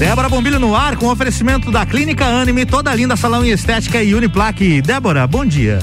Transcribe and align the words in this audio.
Débora 0.00 0.30
Bombilho 0.30 0.58
no 0.58 0.74
ar 0.74 0.96
com 0.96 1.08
oferecimento 1.08 1.70
da 1.70 1.84
Clínica 1.84 2.24
Anime, 2.24 2.64
toda 2.64 2.94
linda 2.94 3.16
salão 3.16 3.44
em 3.44 3.50
estética 3.50 4.02
e 4.02 4.14
Uniplaque. 4.14 4.80
Débora, 4.80 5.26
bom 5.26 5.44
dia. 5.44 5.78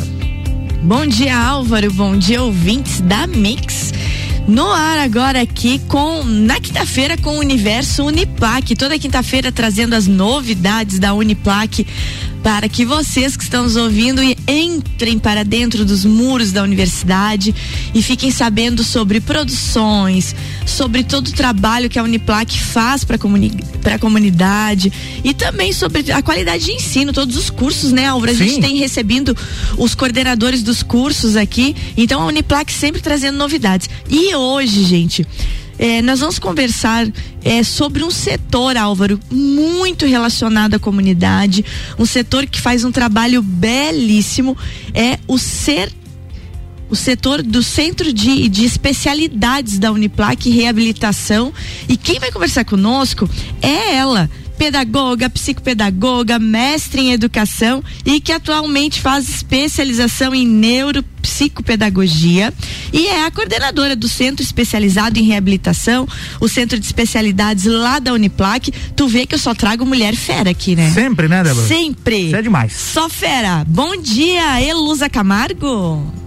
Bom 0.82 1.06
dia, 1.06 1.38
Álvaro. 1.38 1.94
Bom 1.94 2.18
dia, 2.18 2.42
ouvintes 2.42 3.00
da 3.02 3.28
Mix. 3.28 3.87
No 4.48 4.72
ar 4.72 4.98
agora 5.00 5.42
aqui 5.42 5.78
com 5.90 6.24
na 6.24 6.58
quinta-feira 6.58 7.18
com 7.18 7.32
o 7.32 7.40
Universo 7.40 8.06
Uniplaque, 8.06 8.78
toda 8.78 8.98
quinta-feira 8.98 9.52
trazendo 9.52 9.94
as 9.94 10.08
novidades 10.08 11.00
da 11.00 11.14
Uniplaque 11.14 11.86
para 12.42 12.70
que 12.70 12.86
vocês 12.86 13.36
que 13.36 13.44
estão 13.44 13.64
nos 13.64 13.76
ouvindo 13.76 14.22
entrem 14.48 15.20
para 15.20 15.44
dentro 15.44 15.84
dos 15.84 16.06
muros 16.06 16.54
da 16.54 16.64
universidade 16.64 17.54
e 17.94 18.02
fiquem 18.02 18.32
sabendo 18.32 18.86
sobre 18.86 19.20
produções, 19.20 20.34
sobre 20.66 21.04
todo 21.04 21.28
o 21.28 21.34
trabalho 21.34 21.90
que 21.90 22.00
a 22.00 22.04
Uniplac 22.04 22.58
faz 22.58 23.04
para 23.04 23.18
comuni 23.18 23.52
a 23.84 24.00
comunidade 24.00 24.92
e 25.24 25.34
também 25.34 25.72
sobre 25.72 26.12
a 26.12 26.22
qualidade 26.22 26.66
de 26.66 26.72
ensino, 26.72 27.14
todos 27.14 27.38
os 27.38 27.50
cursos, 27.50 27.92
né, 27.92 28.06
Álvaro? 28.06 28.32
A 28.32 28.36
Sim. 28.36 28.48
gente 28.48 28.62
tem 28.62 28.78
recebido 28.78 29.36
os 29.78 29.96
coordenadores 29.96 30.62
dos 30.62 30.84
cursos 30.84 31.38
aqui, 31.38 31.76
então 31.96 32.22
a 32.22 32.26
Uniplac 32.26 32.72
sempre 32.72 33.02
trazendo 33.02 33.38
novidades. 33.38 33.90
E 34.10 34.36
hoje, 34.38 34.84
gente, 34.84 35.26
é, 35.80 36.02
nós 36.02 36.20
vamos 36.20 36.40
conversar 36.40 37.08
é, 37.44 37.64
sobre 37.64 38.04
um 38.04 38.10
setor, 38.10 38.76
Álvaro, 38.78 39.20
muito 39.30 40.06
relacionado 40.06 40.74
à 40.74 40.80
comunidade, 40.80 41.64
um 42.00 42.06
setor 42.06 42.48
que 42.48 42.60
faz 42.60 42.84
um 42.84 42.92
trabalho 42.92 43.42
belíssimo, 43.42 44.58
é 44.94 45.20
o 45.28 45.38
ser 45.38 45.92
o 46.90 46.96
setor 46.96 47.44
do 47.44 47.62
Centro 47.62 48.14
de, 48.14 48.48
de 48.48 48.64
Especialidades 48.64 49.78
da 49.78 49.92
Uniplac 49.92 50.50
Reabilitação. 50.50 51.54
E 51.88 51.98
quem 51.98 52.18
vai 52.18 52.32
conversar 52.32 52.64
conosco 52.64 53.30
é 53.62 53.96
ela, 53.96 54.30
pedagoga, 54.58 55.30
psicopedagoga, 55.30 56.40
mestre 56.40 57.02
em 57.02 57.12
educação 57.12 57.84
e 58.06 58.20
que 58.20 58.32
atualmente 58.32 59.00
faz 59.00 59.30
especialização 59.30 60.34
em 60.34 60.48
neuropsicopedagogia 60.48 62.52
e 62.92 63.08
é 63.08 63.26
a 63.26 63.32
coordenadora 63.32 63.96
do 63.96 64.08
Centro 64.08 64.44
Especializado 64.44 65.20
em 65.20 65.24
Reabilitação, 65.24 66.08
o 66.40 66.48
Centro 66.48 66.80
de 66.80 66.86
Especialidades 66.86 67.66
lá 67.66 68.00
da 68.00 68.14
Uniplac. 68.14 68.72
Tu 68.96 69.08
vê 69.08 69.26
que 69.26 69.36
eu 69.36 69.40
só 69.40 69.54
trago 69.54 69.86
mulher 69.86 70.16
fera 70.16 70.50
aqui, 70.50 70.76
né? 70.76 70.92
Sempre, 70.92 71.28
né, 71.28 71.44
Débora? 71.44 71.68
Sempre. 71.68 72.28
Isso 72.28 72.36
é 72.36 72.42
demais. 72.42 72.74
Só 72.74 73.10
fera. 73.10 73.66
Bom 73.68 73.98
dia, 73.98 74.62
Elusa 74.62 75.10
Camargo. 75.10 76.27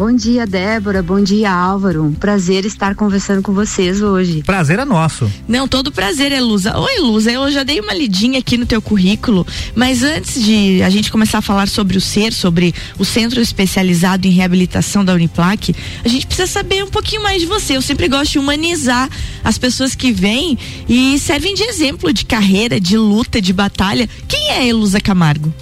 Bom 0.00 0.14
dia, 0.14 0.46
Débora. 0.46 1.02
Bom 1.02 1.22
dia, 1.22 1.52
Álvaro. 1.52 2.02
Um 2.02 2.14
prazer 2.14 2.64
estar 2.64 2.94
conversando 2.94 3.42
com 3.42 3.52
vocês 3.52 4.00
hoje. 4.00 4.42
Prazer 4.42 4.78
é 4.78 4.84
nosso. 4.86 5.30
Não, 5.46 5.68
todo 5.68 5.92
prazer, 5.92 6.32
Elusa. 6.32 6.74
Oi, 6.78 6.96
Elusa, 6.96 7.30
eu 7.30 7.50
já 7.52 7.62
dei 7.62 7.78
uma 7.80 7.92
lidinha 7.92 8.38
aqui 8.38 8.56
no 8.56 8.64
teu 8.64 8.80
currículo, 8.80 9.46
mas 9.74 10.02
antes 10.02 10.42
de 10.42 10.82
a 10.82 10.88
gente 10.88 11.12
começar 11.12 11.36
a 11.36 11.42
falar 11.42 11.68
sobre 11.68 11.98
o 11.98 12.00
SER, 12.00 12.32
sobre 12.32 12.74
o 12.98 13.04
Centro 13.04 13.42
Especializado 13.42 14.26
em 14.26 14.30
Reabilitação 14.30 15.04
da 15.04 15.12
Uniplac, 15.12 15.76
a 16.02 16.08
gente 16.08 16.26
precisa 16.26 16.48
saber 16.48 16.82
um 16.82 16.88
pouquinho 16.88 17.22
mais 17.22 17.42
de 17.42 17.46
você. 17.46 17.76
Eu 17.76 17.82
sempre 17.82 18.08
gosto 18.08 18.32
de 18.32 18.38
humanizar 18.38 19.06
as 19.44 19.58
pessoas 19.58 19.94
que 19.94 20.12
vêm 20.12 20.58
e 20.88 21.18
servem 21.18 21.54
de 21.54 21.64
exemplo 21.64 22.10
de 22.10 22.24
carreira, 22.24 22.80
de 22.80 22.96
luta, 22.96 23.38
de 23.38 23.52
batalha. 23.52 24.08
Quem 24.26 24.48
é 24.52 24.66
Elusa 24.66 24.98
Camargo? 24.98 25.52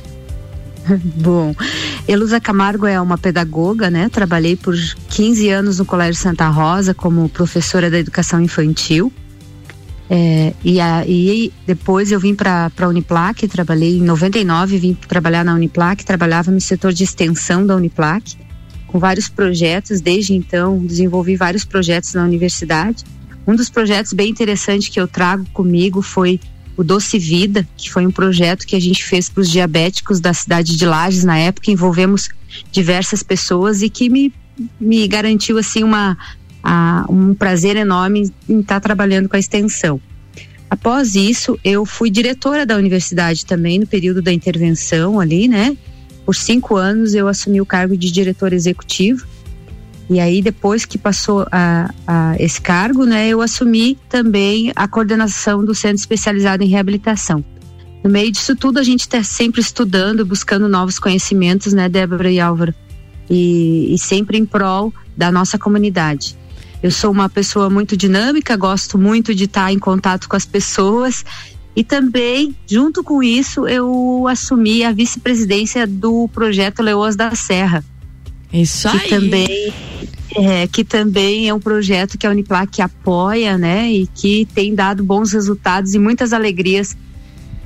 Bom, 1.17 1.55
Elusa 2.07 2.41
Camargo 2.41 2.87
é 2.87 3.01
uma 3.01 3.19
pedagoga, 3.19 3.91
né? 3.91 4.09
Trabalhei 4.09 4.57
por 4.57 4.75
15 5.11 5.49
anos 5.51 5.79
no 5.79 5.85
Colégio 5.85 6.21
Santa 6.21 6.49
Rosa 6.49 6.95
como 6.95 7.29
professora 7.29 7.91
da 7.91 7.99
educação 7.99 8.41
infantil. 8.41 9.13
É, 10.11 10.55
e, 10.65 10.81
a, 10.81 11.05
e 11.07 11.53
depois 11.67 12.11
eu 12.11 12.19
vim 12.19 12.35
para 12.35 12.73
a 12.79 12.87
Uniplac, 12.87 13.47
trabalhei 13.47 13.99
em 13.99 14.03
99, 14.03 14.79
vim 14.79 14.95
trabalhar 14.95 15.45
na 15.45 15.55
Uniplac, 15.55 16.03
trabalhava 16.03 16.51
no 16.51 16.61
setor 16.61 16.95
de 16.95 17.05
extensão 17.05 17.67
da 17.67 17.77
Uniplac, 17.77 18.37
com 18.87 18.99
vários 18.99 19.29
projetos. 19.29 20.01
Desde 20.01 20.35
então, 20.35 20.79
desenvolvi 20.79 21.37
vários 21.37 21.65
projetos 21.65 22.15
na 22.15 22.25
universidade. 22.25 23.05
Um 23.47 23.55
dos 23.55 23.69
projetos 23.69 24.13
bem 24.13 24.31
interessantes 24.31 24.89
que 24.89 25.01
eu 25.01 25.07
trago 25.07 25.45
comigo 25.53 26.01
foi 26.01 26.41
o 26.79 26.85
Doce 26.85 27.19
Vida, 27.19 27.67
que 27.77 27.91
foi 27.91 28.07
um 28.07 28.11
projeto 28.13 28.65
que 28.65 28.77
a 28.77 28.81
gente 28.81 29.05
fez 29.05 29.29
para 29.29 29.41
os 29.41 29.51
diabéticos 29.51 30.21
da 30.21 30.33
cidade 30.33 30.77
de 30.77 30.87
Lages 30.87 31.25
na 31.25 31.37
época, 31.37 31.73
envolvemos 31.73 32.29
diversas 32.71 33.21
pessoas 33.21 33.83
e 33.83 33.91
que 33.91 34.09
me, 34.09 34.33
me 34.81 35.09
garantiu 35.09 35.59
assim 35.59 35.83
uma 35.83 36.17
a, 36.63 37.05
um 37.11 37.35
prazer 37.35 37.75
enorme 37.75 38.33
em 38.49 38.61
estar 38.61 38.79
trabalhando 38.79 39.29
com 39.29 39.35
a 39.35 39.41
extensão. 39.41 40.01
Após 40.71 41.17
isso, 41.17 41.59
eu 41.65 41.85
fui 41.85 42.11
diretora 42.11 42.65
da 42.65 42.77
universidade 42.77 43.45
também 43.45 43.81
no 43.81 43.87
período 43.87 44.23
da 44.23 44.33
intervenção 44.33 45.19
ali, 45.19 45.49
né? 45.49 45.77
Por 46.25 46.37
cinco 46.37 46.77
anos 46.77 47.13
eu 47.13 47.27
assumi 47.27 47.61
o 47.61 47.67
cargo 47.67 47.97
de 47.97 48.09
diretor 48.13 48.53
executivo 48.53 49.27
e 50.09 50.21
aí, 50.21 50.41
depois 50.41 50.85
que 50.85 50.97
passou 50.97 51.47
a, 51.53 51.93
a, 52.07 52.37
esse 52.39 52.61
cargo, 52.61 53.05
né, 53.05 53.29
eu 53.29 53.43
assumi 53.43 53.99
também 54.09 54.73
a 54.75 54.89
coordenação 54.89 55.63
do 55.63 55.75
Centro 55.75 55.99
Especializado 55.99 56.63
em 56.63 56.69
Reabilitação. 56.69 57.45
No 58.03 58.09
meio 58.09 58.33
disso 58.33 58.57
tudo, 58.57 58.79
a 58.79 58.83
gente 58.83 59.01
está 59.01 59.23
sempre 59.23 59.61
estudando, 59.61 60.25
buscando 60.25 60.69
novos 60.69 60.99
conhecimentos, 60.99 61.73
né, 61.75 61.89
Débora 61.89 62.31
e 62.31 62.41
Álvaro? 62.41 62.75
E, 63.29 63.93
e 63.93 63.99
sempre 63.99 64.39
em 64.39 64.47
prol 64.47 64.95
da 65.15 65.31
nossa 65.31 65.59
comunidade. 65.59 66.37
Eu 66.83 66.91
sou 66.91 67.11
uma 67.11 67.29
pessoa 67.29 67.69
muito 67.69 67.97
dinâmica, 67.97 68.57
gosto 68.57 68.97
muito 68.97 69.35
de 69.35 69.45
estar 69.45 69.71
em 69.73 69.79
contato 69.79 70.29
com 70.29 70.37
as 70.37 70.47
pessoas 70.47 71.25
e 71.79 71.85
também, 71.85 72.57
junto 72.67 73.05
com 73.05 73.23
isso, 73.23 73.69
eu 73.69 74.27
assumi 74.27 74.83
a 74.83 74.91
vice-presidência 74.91 75.87
do 75.87 76.29
projeto 76.33 76.83
Leoas 76.83 77.15
da 77.15 77.35
Serra. 77.35 77.85
Isso 78.53 78.91
que 78.91 78.97
aí. 78.97 79.09
Também, 79.09 79.73
é, 80.37 80.67
que 80.67 80.85
também 80.85 81.49
é 81.49 81.55
um 81.55 81.61
projeto 81.61 82.17
que 82.17 82.27
a 82.27 82.31
Uniplac 82.31 82.81
apoia, 82.81 83.59
né? 83.59 83.91
E 83.91 84.07
que 84.07 84.47
tem 84.55 84.75
dado 84.75 85.05
bons 85.05 85.33
resultados 85.33 85.95
e 85.95 85.99
muitas 85.99 86.33
alegrias 86.33 86.97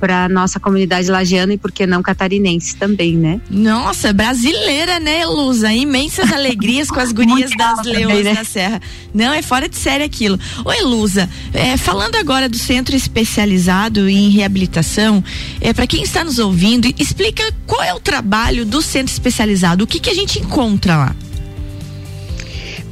para 0.03 0.27
nossa 0.27 0.59
comunidade 0.59 1.09
lagiana 1.09 1.53
e 1.53 1.57
por 1.57 1.71
que 1.71 1.87
não 1.87 2.03
catarinense 2.03 2.75
também, 2.75 3.15
né? 3.15 3.39
Nossa, 3.49 4.11
brasileira, 4.11 4.99
né, 4.99 5.25
Lusa? 5.25 5.71
Imensas 5.71 6.29
alegrias 6.33 6.89
com 6.89 6.99
as 6.99 7.13
gurias 7.13 7.51
das 7.57 7.85
leões 7.85 8.25
né? 8.25 8.33
da 8.33 8.43
Serra. 8.43 8.81
Não, 9.13 9.31
é 9.31 9.41
fora 9.41 9.69
de 9.69 9.77
série 9.77 10.03
aquilo. 10.03 10.37
Oi, 10.65 10.81
Lusa, 10.81 11.29
é, 11.53 11.77
falando 11.77 12.17
agora 12.17 12.49
do 12.49 12.57
centro 12.57 12.93
especializado 12.93 14.09
em 14.09 14.29
reabilitação, 14.29 15.23
é 15.61 15.71
para 15.71 15.87
quem 15.87 16.03
está 16.03 16.21
nos 16.21 16.37
ouvindo, 16.37 16.93
explica 16.99 17.41
qual 17.65 17.81
é 17.81 17.93
o 17.93 17.99
trabalho 18.01 18.65
do 18.65 18.81
centro 18.81 19.13
especializado, 19.13 19.85
o 19.85 19.87
que 19.87 20.01
que 20.01 20.09
a 20.09 20.13
gente 20.13 20.37
encontra 20.37 20.97
lá? 20.97 21.15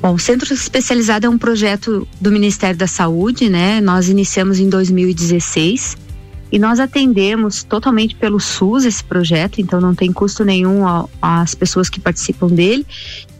Bom, 0.02 0.14
o 0.14 0.20
Centro 0.20 0.52
Especializado 0.52 1.28
é 1.28 1.30
um 1.30 1.38
projeto 1.38 2.08
do 2.20 2.32
Ministério 2.32 2.78
da 2.78 2.88
Saúde, 2.88 3.50
né? 3.50 3.82
Nós 3.82 4.08
iniciamos 4.08 4.60
em 4.60 4.70
2016 4.70 5.98
e 6.52 6.60
nós 6.60 6.80
atendemos 6.80 7.64
totalmente 7.64 8.16
pelo 8.16 8.40
SUS 8.40 8.84
esse 8.84 9.04
projeto, 9.04 9.62
então 9.62 9.80
não 9.80 9.96
tem 9.96 10.12
custo 10.12 10.44
nenhum 10.44 10.82
às 11.22 11.56
pessoas 11.56 11.90
que 11.90 12.00
participam 12.00 12.48
dele. 12.48 12.86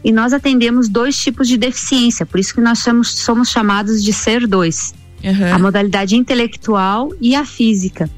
E 0.02 0.10
nós 0.10 0.32
atendemos 0.32 0.88
dois 0.88 1.16
tipos 1.16 1.46
de 1.46 1.58
deficiência, 1.58 2.24
por 2.24 2.40
isso 2.40 2.54
que 2.54 2.60
nós 2.60 2.78
somos, 2.78 3.10
somos 3.18 3.50
chamados 3.50 4.02
de 4.02 4.12
ser 4.12 4.46
dois: 4.46 4.94
uhum. 5.22 5.54
a 5.54 5.58
modalidade 5.58 6.16
intelectual 6.16 7.10
e 7.20 7.34
a 7.34 7.44
física. 7.44 8.08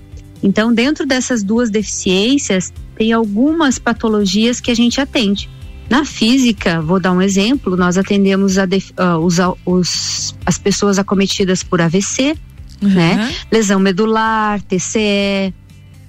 Então, 0.43 0.73
dentro 0.73 1.07
dessas 1.07 1.43
duas 1.43 1.71
deficiências, 1.71 2.73
tem 2.97 3.13
algumas 3.13 3.79
patologias 3.79 4.61
que 4.61 4.71
a 4.71 4.75
gente 4.75 5.01
atende. 5.01 5.49
Na 5.89 6.05
física, 6.05 6.81
vou 6.81 7.01
dar 7.01 7.13
um 7.13 7.21
exemplo, 7.21 7.77
nós 7.77 7.99
atendemos 7.99 8.55
def, 8.69 8.91
uh, 8.93 9.19
os, 9.19 9.39
os, 9.67 10.35
as 10.47 10.57
pessoas 10.57 10.99
acometidas 10.99 11.63
por 11.63 11.81
AVC, 11.81 12.37
uhum. 12.83 12.91
né? 12.91 13.35
Lesão 13.51 13.79
medular, 13.79 14.61
TCE 14.63 15.53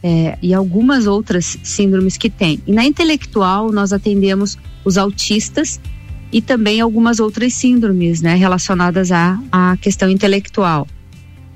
é, 0.04 0.38
e 0.42 0.54
algumas 0.54 1.08
outras 1.08 1.58
síndromes 1.64 2.16
que 2.16 2.30
tem. 2.30 2.62
E 2.68 2.72
na 2.72 2.86
intelectual 2.86 3.72
nós 3.72 3.92
atendemos 3.92 4.58
os 4.84 4.98
autistas 4.98 5.80
e 6.32 6.42
também 6.42 6.80
algumas 6.82 7.20
outras 7.20 7.54
síndromes, 7.54 8.22
né, 8.22 8.36
relacionadas 8.36 9.12
à, 9.12 9.40
à 9.52 9.78
questão 9.78 10.10
intelectual. 10.10 10.88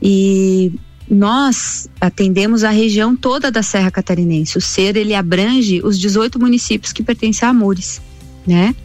E 0.01 0.71
nós 1.09 1.89
atendemos 1.99 2.63
a 2.63 2.69
região 2.69 3.15
toda 3.15 3.51
da 3.51 3.61
Serra 3.61 3.91
Catarinense. 3.91 4.57
O 4.57 4.61
SER 4.61 4.95
ele 4.95 5.13
abrange 5.13 5.81
os 5.83 5.99
18 5.99 6.39
municípios 6.39 6.93
que 6.93 7.03
pertencem 7.03 7.47
a 7.47 7.51
Amores, 7.51 8.01
né? 8.47 8.75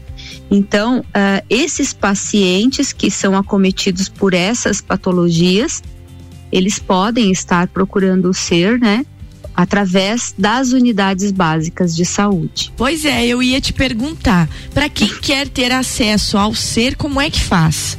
Então, 0.50 1.00
uh, 1.00 1.44
esses 1.48 1.92
pacientes 1.92 2.92
que 2.92 3.10
são 3.10 3.36
acometidos 3.36 4.08
por 4.08 4.34
essas 4.34 4.80
patologias, 4.80 5.82
eles 6.54 6.78
podem 6.78 7.32
estar 7.32 7.66
procurando 7.66 8.30
o 8.30 8.32
ser, 8.32 8.78
né? 8.78 9.04
Através 9.56 10.32
das 10.38 10.70
unidades 10.70 11.32
básicas 11.32 11.96
de 11.96 12.04
saúde. 12.04 12.72
Pois 12.76 13.04
é, 13.04 13.26
eu 13.26 13.42
ia 13.42 13.60
te 13.60 13.72
perguntar, 13.72 14.48
para 14.72 14.88
quem 14.88 15.08
quer 15.20 15.48
ter 15.48 15.72
acesso 15.72 16.38
ao 16.38 16.54
ser, 16.54 16.94
como 16.94 17.20
é 17.20 17.28
que 17.28 17.40
faz? 17.40 17.98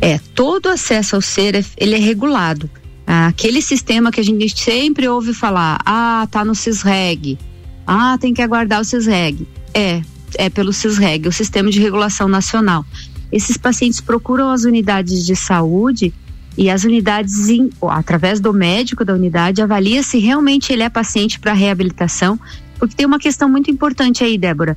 É, 0.00 0.18
todo 0.34 0.68
acesso 0.68 1.14
ao 1.14 1.22
ser, 1.22 1.64
ele 1.76 1.94
é 1.94 1.98
regulado. 1.98 2.68
Aquele 3.06 3.62
sistema 3.62 4.10
que 4.10 4.20
a 4.20 4.24
gente 4.24 4.60
sempre 4.60 5.06
ouve 5.06 5.32
falar, 5.32 5.78
ah, 5.86 6.26
tá 6.28 6.44
no 6.44 6.56
CISREG, 6.56 7.38
ah, 7.86 8.18
tem 8.20 8.34
que 8.34 8.42
aguardar 8.42 8.80
o 8.80 8.84
CISREG. 8.84 9.46
É, 9.72 10.02
é 10.38 10.50
pelo 10.50 10.72
CISREG, 10.72 11.28
o 11.28 11.32
Sistema 11.32 11.70
de 11.70 11.80
Regulação 11.80 12.26
Nacional. 12.26 12.84
Esses 13.30 13.56
pacientes 13.56 14.00
procuram 14.00 14.50
as 14.50 14.64
unidades 14.64 15.24
de 15.24 15.36
saúde 15.36 16.12
e 16.56 16.68
as 16.68 16.84
unidades, 16.84 17.48
através 17.88 18.40
do 18.40 18.52
médico 18.52 19.04
da 19.04 19.14
unidade, 19.14 19.62
avalia 19.62 20.02
se 20.02 20.18
realmente 20.18 20.72
ele 20.72 20.82
é 20.82 20.88
paciente 20.88 21.40
para 21.40 21.52
reabilitação, 21.52 22.38
porque 22.78 22.94
tem 22.94 23.06
uma 23.06 23.18
questão 23.18 23.48
muito 23.48 23.70
importante 23.70 24.22
aí, 24.22 24.36
Débora. 24.36 24.76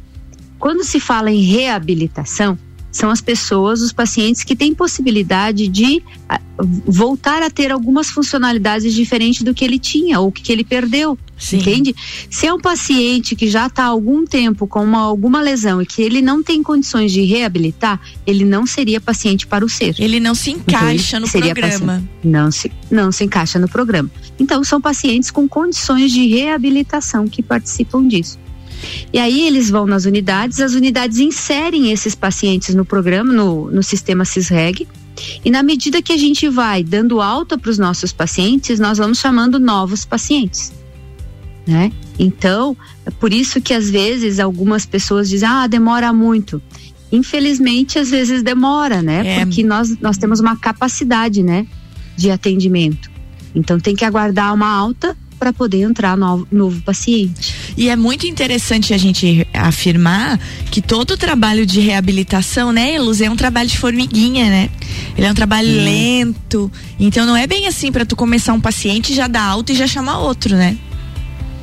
Quando 0.58 0.84
se 0.84 1.00
fala 1.00 1.32
em 1.32 1.42
reabilitação, 1.42 2.58
são 2.96 3.10
as 3.10 3.20
pessoas, 3.20 3.82
os 3.82 3.92
pacientes 3.92 4.42
que 4.42 4.56
têm 4.56 4.74
possibilidade 4.74 5.68
de 5.68 6.02
ah, 6.30 6.40
voltar 6.58 7.44
a 7.44 7.50
ter 7.50 7.70
algumas 7.70 8.10
funcionalidades 8.10 8.94
diferentes 8.94 9.42
do 9.42 9.54
que 9.54 9.66
ele 9.66 9.78
tinha 9.78 10.22
ou 10.22 10.32
que 10.32 10.50
ele 10.50 10.64
perdeu. 10.64 11.20
Sim. 11.38 11.58
Entende? 11.58 11.94
Se 12.30 12.48
é 12.48 12.54
um 12.54 12.60
paciente 12.60 13.36
que 13.36 13.50
já 13.50 13.68
está 13.68 13.84
há 13.84 13.88
algum 13.88 14.26
tempo 14.26 14.66
com 14.66 14.82
uma, 14.82 15.02
alguma 15.02 15.42
lesão 15.42 15.82
e 15.82 15.86
que 15.86 16.02
ele 16.02 16.22
não 16.22 16.42
tem 16.42 16.64
condições 16.64 17.12
de 17.12 17.26
reabilitar, 17.26 18.00
ele 18.26 18.46
não 18.46 18.66
seria 18.66 19.02
paciente 19.02 19.46
para 19.46 19.66
o 19.66 19.68
ser. 19.68 19.94
Ele 20.00 20.22
não 20.22 20.34
se 20.34 20.52
então, 20.52 20.62
encaixa 20.62 21.18
então, 21.18 21.28
no 21.28 21.30
programa. 21.30 21.94
Paciente. 21.94 22.10
Não 22.24 22.52
se, 22.52 22.72
não 22.90 23.12
se 23.12 23.24
encaixa 23.26 23.60
no 23.60 23.68
programa. 23.68 24.10
Então, 24.40 24.64
são 24.64 24.80
pacientes 24.80 25.30
com 25.30 25.50
condições 25.50 26.14
de 26.14 26.26
reabilitação 26.28 27.28
que 27.28 27.44
participam 27.44 28.08
disso. 28.08 28.40
E 29.12 29.20
aí 29.20 29.48
eles 29.48 29.70
vão 29.70 29.86
nas 29.86 30.06
unidades, 30.06 30.60
as 30.60 30.74
unidades 30.74 31.20
inserem 31.20 31.92
esses 31.92 32.16
pacientes 32.16 32.76
no 32.76 32.86
programa, 32.86 33.32
no, 33.32 33.72
no 33.72 33.84
sistema 33.84 34.26
CISREG. 34.26 34.88
E 35.44 35.50
na 35.50 35.64
medida 35.64 36.02
que 36.02 36.12
a 36.12 36.18
gente 36.18 36.50
vai 36.50 36.84
dando 36.84 37.22
alta 37.22 37.58
para 37.58 37.72
os 37.72 37.78
nossos 37.78 38.12
pacientes, 38.12 38.80
nós 38.80 38.98
vamos 38.98 39.20
chamando 39.20 39.60
novos 39.60 40.04
pacientes. 40.04 40.74
Né? 41.66 41.92
Então, 42.20 42.78
é 43.06 43.10
por 43.10 43.34
isso 43.34 43.60
que 43.62 43.74
às 43.74 43.90
vezes 43.90 44.40
algumas 44.40 44.86
pessoas 44.86 45.30
dizem, 45.30 45.48
ah, 45.48 45.68
demora 45.68 46.14
muito. 46.14 46.62
Infelizmente, 47.12 47.98
às 47.98 48.10
vezes 48.10 48.44
demora, 48.44 49.02
né? 49.02 49.24
É. 49.26 49.46
Porque 49.46 49.64
nós, 49.64 49.98
nós 50.00 50.18
temos 50.18 50.40
uma 50.40 50.56
capacidade, 50.56 51.42
né? 51.42 51.66
De 52.18 52.30
atendimento. 52.30 53.10
Então 53.54 53.80
tem 53.80 53.96
que 53.96 54.04
aguardar 54.04 54.54
uma 54.54 54.70
alta 54.70 55.18
para 55.38 55.54
poder 55.54 55.82
entrar 55.82 56.18
novo, 56.18 56.48
novo 56.52 56.82
paciente. 56.82 57.54
E 57.78 57.90
é 57.90 57.96
muito 57.96 58.26
interessante 58.26 58.94
a 58.94 58.98
gente 58.98 59.48
afirmar 59.54 60.40
que 60.72 60.82
todo 60.82 61.12
o 61.12 61.18
trabalho 61.18 61.66
de 61.66 61.80
reabilitação, 61.80 62.72
né, 62.72 62.98
Luz, 63.00 63.22
é 63.22 63.30
um 63.30 63.36
trabalho 63.36 63.70
de 63.70 63.78
formiguinha, 63.78 64.50
né? 64.50 64.70
Ele 65.18 65.28
é 65.28 65.32
um 65.32 65.36
trabalho 65.36 65.70
hum. 65.70 65.84
lento. 65.84 66.72
Então 67.00 67.26
não 67.26 67.36
é 67.36 67.48
bem 67.48 67.68
assim 67.68 67.92
para 67.92 68.06
tu 68.06 68.16
começar 68.16 68.54
um 68.54 68.62
paciente 68.62 69.14
já 69.14 69.28
dar 69.28 69.44
alta 69.44 69.72
e 69.72 69.76
já 69.76 69.88
chamar 69.88 70.20
outro, 70.20 70.56
né? 70.56 70.78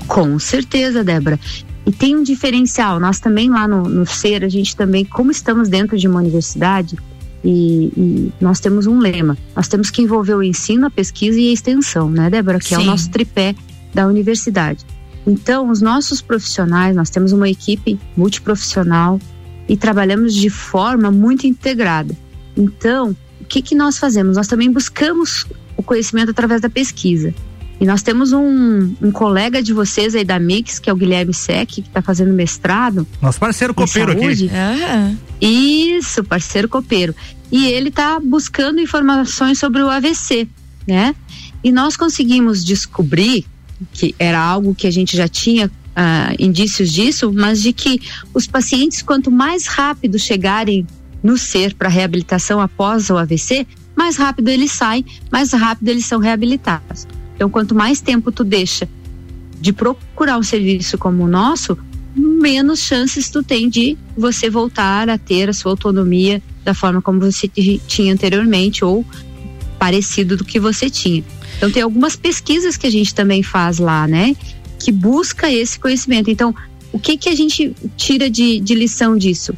Com 0.07 0.39
certeza, 0.39 1.03
Débora. 1.03 1.39
E 1.87 1.91
tem 1.91 2.17
um 2.17 2.23
diferencial. 2.23 3.01
Nós 3.01 3.19
também 3.19 3.51
lá 3.51 3.67
no, 3.67 3.83
no 3.89 4.07
SER, 4.07 4.45
a 4.45 4.49
gente 4.49 4.77
também, 4.77 5.05
como 5.05 5.31
estamos 5.31 5.69
dentro 5.69 5.99
de 5.99 6.07
uma 6.07 6.21
universidade, 6.21 6.97
e, 7.45 7.93
e, 7.97 8.33
nós 8.41 8.61
temos 8.61 8.87
um 8.87 8.99
lema: 8.99 9.37
nós 9.55 9.69
temos 9.69 9.91
que 9.91 10.03
envolver 10.03 10.35
o 10.35 10.43
ensino, 10.43 10.87
a 10.87 10.91
pesquisa 10.91 11.39
e 11.41 11.51
a 11.51 11.53
extensão, 11.53 12.11
né, 12.11 12.31
Débora? 12.31 12.59
Que 12.59 12.69
Sim. 12.69 12.75
é 12.75 12.79
o 12.79 12.85
nosso 12.85 13.11
tripé 13.11 13.55
da 13.93 14.07
universidade. 14.07 14.85
Então, 15.27 15.71
os 15.71 15.81
nossos 15.81 16.21
profissionais, 16.21 16.97
nós 16.97 17.11
temos 17.11 17.33
uma 17.33 17.49
equipe 17.49 17.99
multiprofissional 18.17 19.21
e 19.69 19.77
trabalhamos 19.77 20.35
de 20.35 20.51
forma 20.51 21.11
muito 21.11 21.47
integrada. 21.47 22.17
Então, 22.57 23.17
o 23.41 23.45
que, 23.45 23.63
que 23.63 23.75
nós 23.75 23.99
fazemos? 23.99 24.37
Nós 24.37 24.49
também 24.49 24.71
buscamos 24.71 25.47
o 25.77 25.83
conhecimento 25.83 26.31
através 26.31 26.61
da 26.61 26.69
pesquisa. 26.69 27.33
E 27.81 27.85
nós 27.85 28.03
temos 28.03 28.33
um, 28.33 28.95
um 29.03 29.11
colega 29.11 29.63
de 29.63 29.73
vocês 29.73 30.15
aí 30.15 30.25
da 30.25 30.39
Mix, 30.39 30.79
que 30.79 30.89
é 30.89 30.93
o 30.93 30.97
Guilherme 30.97 31.35
Sec, 31.35 31.69
que 31.69 31.81
está 31.81 32.01
fazendo 32.01 32.33
mestrado. 32.33 33.07
Nosso 33.21 33.41
parceiro 33.41 33.75
copeiro 33.75 34.13
aqui. 34.13 34.45
Uhum. 34.45 35.17
Isso, 35.41 36.23
parceiro 36.23 36.69
copeiro. 36.69 37.15
E 37.51 37.67
ele 37.67 37.89
está 37.89 38.21
buscando 38.21 38.81
informações 38.81 39.59
sobre 39.59 39.83
o 39.83 39.91
AVC, 39.91 40.49
né? 40.87 41.15
E 41.63 41.73
nós 41.73 41.97
conseguimos 41.97 42.65
descobrir 42.65 43.45
que 43.93 44.15
era 44.19 44.41
algo 44.41 44.75
que 44.75 44.87
a 44.87 44.91
gente 44.91 45.17
já 45.17 45.27
tinha 45.27 45.67
uh, 45.67 46.35
indícios 46.39 46.91
disso, 46.91 47.33
mas 47.33 47.63
de 47.63 47.73
que 47.73 48.01
os 48.33 48.47
pacientes, 48.47 49.03
quanto 49.03 49.31
mais 49.31 49.67
rápido 49.67 50.19
chegarem 50.19 50.87
no 51.23 51.37
ser 51.37 51.75
para 51.75 51.89
reabilitação 51.89 52.61
após 52.61 53.11
o 53.11 53.17
AVC, 53.17 53.67
mais 53.97 54.17
rápido 54.17 54.49
eles 54.49 54.73
saem, 54.73 55.05
mais 55.31 55.53
rápido 55.53 55.89
eles 55.89 56.07
são 56.07 56.19
reabilitados. 56.19 57.07
Então, 57.35 57.49
quanto 57.51 57.75
mais 57.75 58.01
tempo 58.01 58.31
tu 58.31 58.45
deixa 58.45 58.89
de 59.61 59.73
procurar 59.73 60.39
um 60.39 60.43
serviço 60.43 60.99
como 60.99 61.25
o 61.25 61.29
nosso, 61.29 61.79
menos 62.15 62.81
chances 62.81 63.31
tu 63.31 63.43
tem 63.43 63.69
de 63.69 63.97
você 64.17 64.51
voltar 64.51 65.09
a 65.09 65.17
ter 65.17 65.49
a 65.49 65.53
sua 65.53 65.73
autonomia 65.73 66.43
da 66.65 66.75
forma 66.75 67.01
como 67.01 67.21
você 67.21 67.49
tinha 67.87 68.13
anteriormente 68.13 68.85
ou 68.85 69.05
parecido 69.79 70.37
do 70.37 70.45
que 70.45 70.61
você 70.61 70.91
tinha. 70.91 71.25
Então 71.57 71.71
tem 71.71 71.83
algumas 71.83 72.17
pesquisas 72.17 72.77
que 72.77 72.87
a 72.87 72.91
gente 72.91 73.15
também 73.15 73.43
faz 73.43 73.79
lá, 73.79 74.07
né? 74.07 74.35
Que 74.79 74.91
busca 74.91 75.51
esse 75.51 75.79
conhecimento. 75.79 76.31
Então, 76.31 76.55
o 76.93 76.99
que 76.99 77.17
que 77.17 77.29
a 77.29 77.35
gente 77.35 77.75
tira 77.97 78.29
de, 78.29 78.61
de 78.61 78.75
lição 78.75 79.17
disso? 79.17 79.55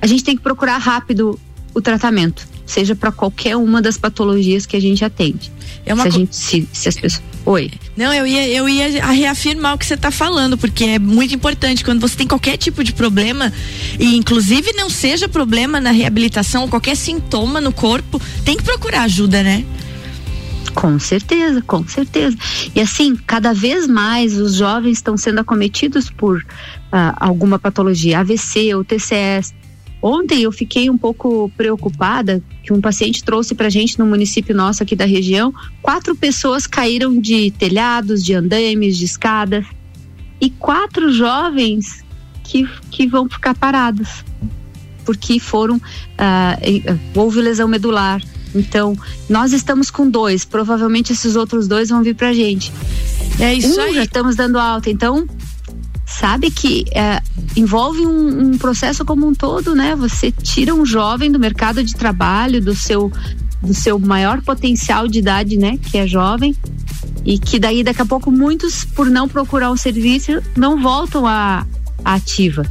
A 0.00 0.06
gente 0.06 0.22
tem 0.24 0.36
que 0.36 0.42
procurar 0.42 0.78
rápido 0.78 1.38
o 1.74 1.80
tratamento, 1.80 2.48
seja 2.68 2.94
para 2.94 3.10
qualquer 3.10 3.56
uma 3.56 3.82
das 3.82 3.96
patologias 3.96 4.66
que 4.66 4.76
a 4.76 4.80
gente 4.80 5.04
atende. 5.04 5.50
É 5.84 5.94
uma 5.94 6.02
se, 6.02 6.08
a 6.08 6.10
gente, 6.12 6.36
se, 6.36 6.68
se 6.72 6.88
as 6.88 6.96
pessoas 6.96 7.22
Oi. 7.48 7.70
Não, 7.96 8.12
eu 8.12 8.26
ia, 8.26 8.46
eu 8.46 8.68
ia 8.68 9.06
reafirmar 9.06 9.74
o 9.74 9.78
que 9.78 9.86
você 9.86 9.94
está 9.94 10.10
falando, 10.10 10.58
porque 10.58 10.84
é 10.84 10.98
muito 10.98 11.34
importante 11.34 11.82
quando 11.82 11.98
você 11.98 12.14
tem 12.14 12.26
qualquer 12.26 12.58
tipo 12.58 12.84
de 12.84 12.92
problema, 12.92 13.50
e 13.98 14.18
inclusive 14.18 14.74
não 14.74 14.90
seja 14.90 15.26
problema 15.30 15.80
na 15.80 15.90
reabilitação, 15.90 16.68
qualquer 16.68 16.94
sintoma 16.94 17.58
no 17.58 17.72
corpo, 17.72 18.20
tem 18.44 18.54
que 18.54 18.62
procurar 18.62 19.04
ajuda, 19.04 19.42
né? 19.42 19.64
Com 20.74 20.98
certeza, 20.98 21.62
com 21.62 21.88
certeza. 21.88 22.36
E 22.74 22.82
assim, 22.82 23.16
cada 23.16 23.54
vez 23.54 23.86
mais 23.86 24.36
os 24.36 24.54
jovens 24.54 24.98
estão 24.98 25.16
sendo 25.16 25.40
acometidos 25.40 26.10
por 26.10 26.36
uh, 26.38 27.16
alguma 27.16 27.58
patologia, 27.58 28.20
AVC 28.20 28.74
ou 28.74 28.84
TCS. 28.84 29.54
Ontem 30.00 30.42
eu 30.42 30.52
fiquei 30.52 30.88
um 30.88 30.96
pouco 30.96 31.50
preocupada 31.56 32.42
que 32.62 32.72
um 32.72 32.80
paciente 32.80 33.24
trouxe 33.24 33.54
para 33.54 33.68
gente 33.68 33.98
no 33.98 34.06
município 34.06 34.54
nosso 34.54 34.82
aqui 34.82 34.94
da 34.94 35.04
região. 35.04 35.52
Quatro 35.82 36.14
pessoas 36.14 36.66
caíram 36.66 37.18
de 37.18 37.50
telhados, 37.50 38.22
de 38.22 38.34
andames, 38.34 38.96
de 38.96 39.04
escadas. 39.04 39.66
E 40.40 40.50
quatro 40.50 41.12
jovens 41.12 42.04
que, 42.44 42.68
que 42.90 43.06
vão 43.06 43.28
ficar 43.28 43.54
parados. 43.54 44.24
Porque 45.04 45.40
foram. 45.40 45.76
Uh, 45.76 46.98
houve 47.14 47.40
lesão 47.40 47.66
medular. 47.66 48.22
Então, 48.54 48.96
nós 49.28 49.52
estamos 49.52 49.90
com 49.90 50.08
dois. 50.08 50.44
Provavelmente 50.44 51.12
esses 51.12 51.34
outros 51.34 51.66
dois 51.66 51.88
vão 51.88 52.02
vir 52.02 52.14
pra 52.14 52.32
gente. 52.32 52.72
É 53.40 53.52
isso 53.52 53.80
um, 53.80 53.82
aí. 53.82 53.94
Já 53.94 54.04
estamos 54.04 54.36
dando 54.36 54.58
alta. 54.58 54.90
Então, 54.90 55.26
sabe 56.08 56.50
que 56.50 56.84
é, 56.92 57.20
envolve 57.54 58.00
um, 58.06 58.48
um, 58.48 58.58
processo 58.58 59.04
como 59.04 59.26
um 59.26 59.34
todo, 59.34 59.74
né? 59.74 59.94
Você 59.94 60.32
tira 60.32 60.74
um 60.74 60.84
jovem 60.84 61.30
do 61.30 61.38
mercado 61.38 61.84
de 61.84 61.94
trabalho, 61.94 62.60
do 62.60 62.74
seu 62.74 63.12
do 63.60 63.74
seu 63.74 63.98
maior 63.98 64.40
potencial 64.40 65.08
de 65.08 65.18
idade, 65.18 65.56
né? 65.56 65.78
Que 65.90 65.98
é 65.98 66.06
jovem 66.06 66.56
e 67.24 67.38
que 67.38 67.58
daí 67.58 67.82
daqui 67.82 68.00
a 68.00 68.06
pouco 68.06 68.30
muitos 68.30 68.84
por 68.84 69.10
não 69.10 69.28
procurar 69.28 69.70
um 69.70 69.76
serviço 69.76 70.40
não 70.56 70.80
voltam 70.80 71.26
à 71.26 71.66
ativa. 72.04 72.64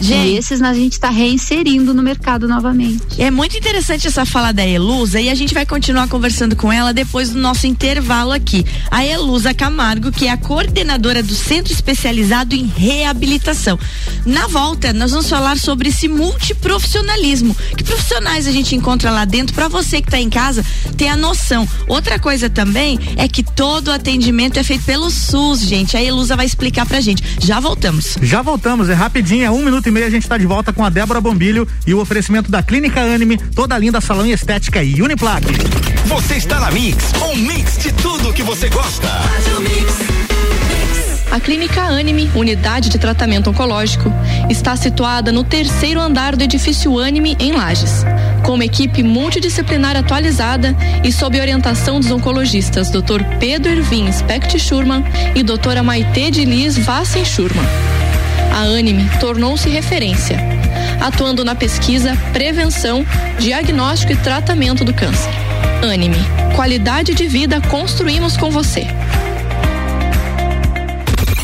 Gente, 0.00 0.28
e 0.28 0.36
esses 0.36 0.62
a 0.62 0.72
gente 0.72 0.92
está 0.92 1.10
reinserindo 1.10 1.92
no 1.92 2.02
mercado 2.02 2.48
novamente. 2.48 3.20
É 3.20 3.30
muito 3.30 3.56
interessante 3.56 4.06
essa 4.06 4.24
fala 4.24 4.52
da 4.52 4.66
Elusa 4.66 5.20
e 5.20 5.28
a 5.28 5.34
gente 5.34 5.52
vai 5.52 5.66
continuar 5.66 6.08
conversando 6.08 6.56
com 6.56 6.72
ela 6.72 6.92
depois 6.92 7.30
do 7.30 7.38
nosso 7.38 7.66
intervalo 7.66 8.32
aqui. 8.32 8.64
A 8.90 9.04
Elusa 9.04 9.52
Camargo, 9.52 10.10
que 10.10 10.26
é 10.26 10.30
a 10.30 10.36
coordenadora 10.36 11.22
do 11.22 11.34
Centro 11.34 11.72
Especializado 11.72 12.54
em 12.54 12.64
Reabilitação. 12.64 13.78
Na 14.24 14.46
volta, 14.46 14.92
nós 14.92 15.10
vamos 15.10 15.28
falar 15.28 15.58
sobre 15.58 15.90
esse 15.90 16.08
multiprofissionalismo. 16.08 17.54
Que 17.76 17.84
profissionais 17.84 18.46
a 18.46 18.52
gente 18.52 18.74
encontra 18.74 19.10
lá 19.10 19.24
dentro 19.24 19.54
para 19.54 19.68
você 19.68 20.00
que 20.00 20.08
está 20.08 20.18
em 20.18 20.30
casa 20.30 20.64
ter 20.96 21.08
a 21.08 21.16
noção. 21.16 21.68
Outra 21.86 22.18
coisa 22.18 22.48
também 22.48 22.98
é 23.16 23.28
que 23.28 23.42
todo 23.42 23.88
o 23.88 23.92
atendimento 23.92 24.58
é 24.58 24.62
feito 24.62 24.84
pelo 24.84 25.10
SUS, 25.10 25.60
gente. 25.60 25.96
A 25.96 26.02
Elusa 26.02 26.36
vai 26.36 26.46
explicar 26.46 26.86
pra 26.86 27.00
gente. 27.00 27.22
Já 27.40 27.60
voltamos. 27.60 28.16
Já 28.22 28.40
voltamos, 28.40 28.88
é 28.88 28.94
rapidinho, 28.94 29.44
é 29.44 29.50
um 29.50 29.62
minuto 29.62 29.73
minuto 29.74 29.88
e 29.88 29.90
meio 29.90 30.06
a 30.06 30.10
gente 30.10 30.22
está 30.22 30.38
de 30.38 30.46
volta 30.46 30.72
com 30.72 30.84
a 30.84 30.88
Débora 30.88 31.20
Bombilho 31.20 31.66
e 31.84 31.92
o 31.92 32.00
oferecimento 32.00 32.48
da 32.48 32.62
Clínica 32.62 33.00
Anime, 33.00 33.36
toda 33.36 33.76
linda 33.76 34.00
salão 34.00 34.24
e 34.24 34.30
estética 34.30 34.84
e 34.84 35.02
Uniplaque. 35.02 35.52
Você 36.06 36.34
está 36.34 36.60
na 36.60 36.70
Mix, 36.70 37.12
um 37.20 37.34
mix 37.34 37.78
de 37.78 37.92
tudo 37.94 38.32
que 38.32 38.44
você 38.44 38.68
gosta. 38.68 39.08
A 41.28 41.40
Clínica 41.40 41.82
Anime, 41.82 42.30
unidade 42.36 42.88
de 42.88 42.98
tratamento 42.98 43.50
oncológico, 43.50 44.12
está 44.48 44.76
situada 44.76 45.32
no 45.32 45.42
terceiro 45.42 46.00
andar 46.00 46.36
do 46.36 46.44
edifício 46.44 46.96
Anime, 47.00 47.36
em 47.40 47.50
Lages. 47.50 48.04
Com 48.44 48.54
uma 48.54 48.64
equipe 48.64 49.02
multidisciplinar 49.02 49.96
atualizada 49.96 50.76
e 51.02 51.10
sob 51.10 51.40
orientação 51.40 51.98
dos 51.98 52.12
oncologistas 52.12 52.90
Dr. 52.90 53.24
Pedro 53.40 53.72
Irvin 53.72 54.12
Specht 54.12 54.56
Schurman 54.56 55.02
e 55.34 55.42
doutora 55.42 55.82
Maite 55.82 56.30
de 56.30 56.44
Liz 56.44 56.78
Vassen 56.78 57.24
Schurman. 57.24 57.93
A 58.54 58.60
Anime 58.60 59.10
tornou-se 59.18 59.68
referência, 59.68 60.38
atuando 61.00 61.44
na 61.44 61.56
pesquisa, 61.56 62.16
prevenção, 62.32 63.04
diagnóstico 63.36 64.12
e 64.12 64.16
tratamento 64.16 64.84
do 64.84 64.94
câncer. 64.94 65.32
Anime, 65.82 66.18
qualidade 66.54 67.14
de 67.14 67.26
vida 67.26 67.60
construímos 67.62 68.36
com 68.36 68.52
você. 68.52 68.86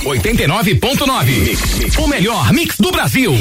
89.9. 0.05 1.99
O 1.99 2.07
melhor 2.07 2.53
mix 2.53 2.77
do 2.79 2.93
Brasil. 2.93 3.33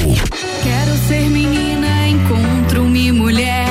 Quero 0.63 0.97
ser 1.07 1.29
menina, 1.29 2.07
encontro-me 2.07 3.11
mulher. 3.11 3.68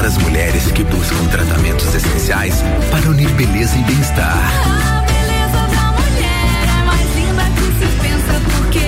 Para 0.00 0.08
as 0.08 0.16
mulheres 0.16 0.72
que 0.72 0.82
buscam 0.82 1.26
tratamentos 1.26 1.94
essenciais 1.94 2.62
para 2.90 3.10
unir 3.10 3.28
beleza 3.32 3.76
e 3.76 3.82
bem-estar. 3.82 4.34
A 4.34 5.02
beleza 5.02 5.60
da 5.76 5.92
mulher 5.92 6.68
é 6.78 6.82
mais 6.86 7.14
linda 7.14 7.44
que 7.54 7.66
se 7.78 7.86
pensa 8.00 8.40
porque 8.56 8.78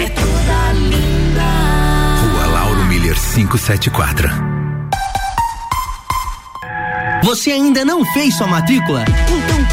é 0.00 0.08
toda 0.08 0.72
linda. 0.72 1.42
Rua 2.22 2.46
Lauro 2.46 2.82
Miller 2.86 3.14
574. 3.14 4.30
Você 7.24 7.50
ainda 7.50 7.84
não 7.84 8.02
fez 8.14 8.34
sua 8.34 8.46
matrícula? 8.46 9.04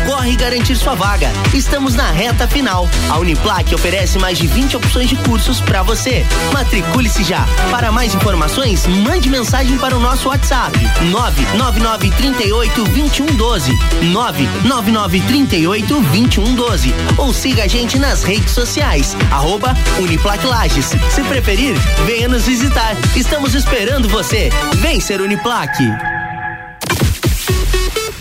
Corre 0.09 0.35
garantir 0.35 0.75
sua 0.75 0.95
vaga. 0.95 1.31
Estamos 1.53 1.93
na 1.93 2.09
reta 2.09 2.47
final. 2.47 2.89
A 3.11 3.19
Uniplac 3.19 3.75
oferece 3.75 4.17
mais 4.17 4.39
de 4.39 4.47
20 4.47 4.77
opções 4.77 5.07
de 5.07 5.15
cursos 5.17 5.61
para 5.61 5.83
você. 5.83 6.25
Matricule-se 6.51 7.23
já. 7.23 7.45
Para 7.69 7.91
mais 7.91 8.15
informações, 8.15 8.87
mande 8.87 9.29
mensagem 9.29 9.77
para 9.77 9.95
o 9.95 9.99
nosso 9.99 10.29
WhatsApp: 10.29 10.75
99938 11.11 12.85
2112. 12.85 13.77
99938 14.11 16.01
2112. 16.01 16.95
Ou 17.15 17.31
siga 17.31 17.65
a 17.65 17.67
gente 17.67 17.99
nas 17.99 18.23
redes 18.23 18.51
sociais. 18.51 19.15
Arroba 19.29 19.75
Uniplac 19.99 20.43
Lages. 20.43 20.87
Se 21.11 21.21
preferir, 21.25 21.75
venha 22.07 22.27
nos 22.27 22.47
visitar. 22.47 22.97
Estamos 23.15 23.53
esperando 23.53 24.09
você. 24.09 24.49
Vem 24.81 24.99
ser 24.99 25.21
Uniplac. 25.21 26.18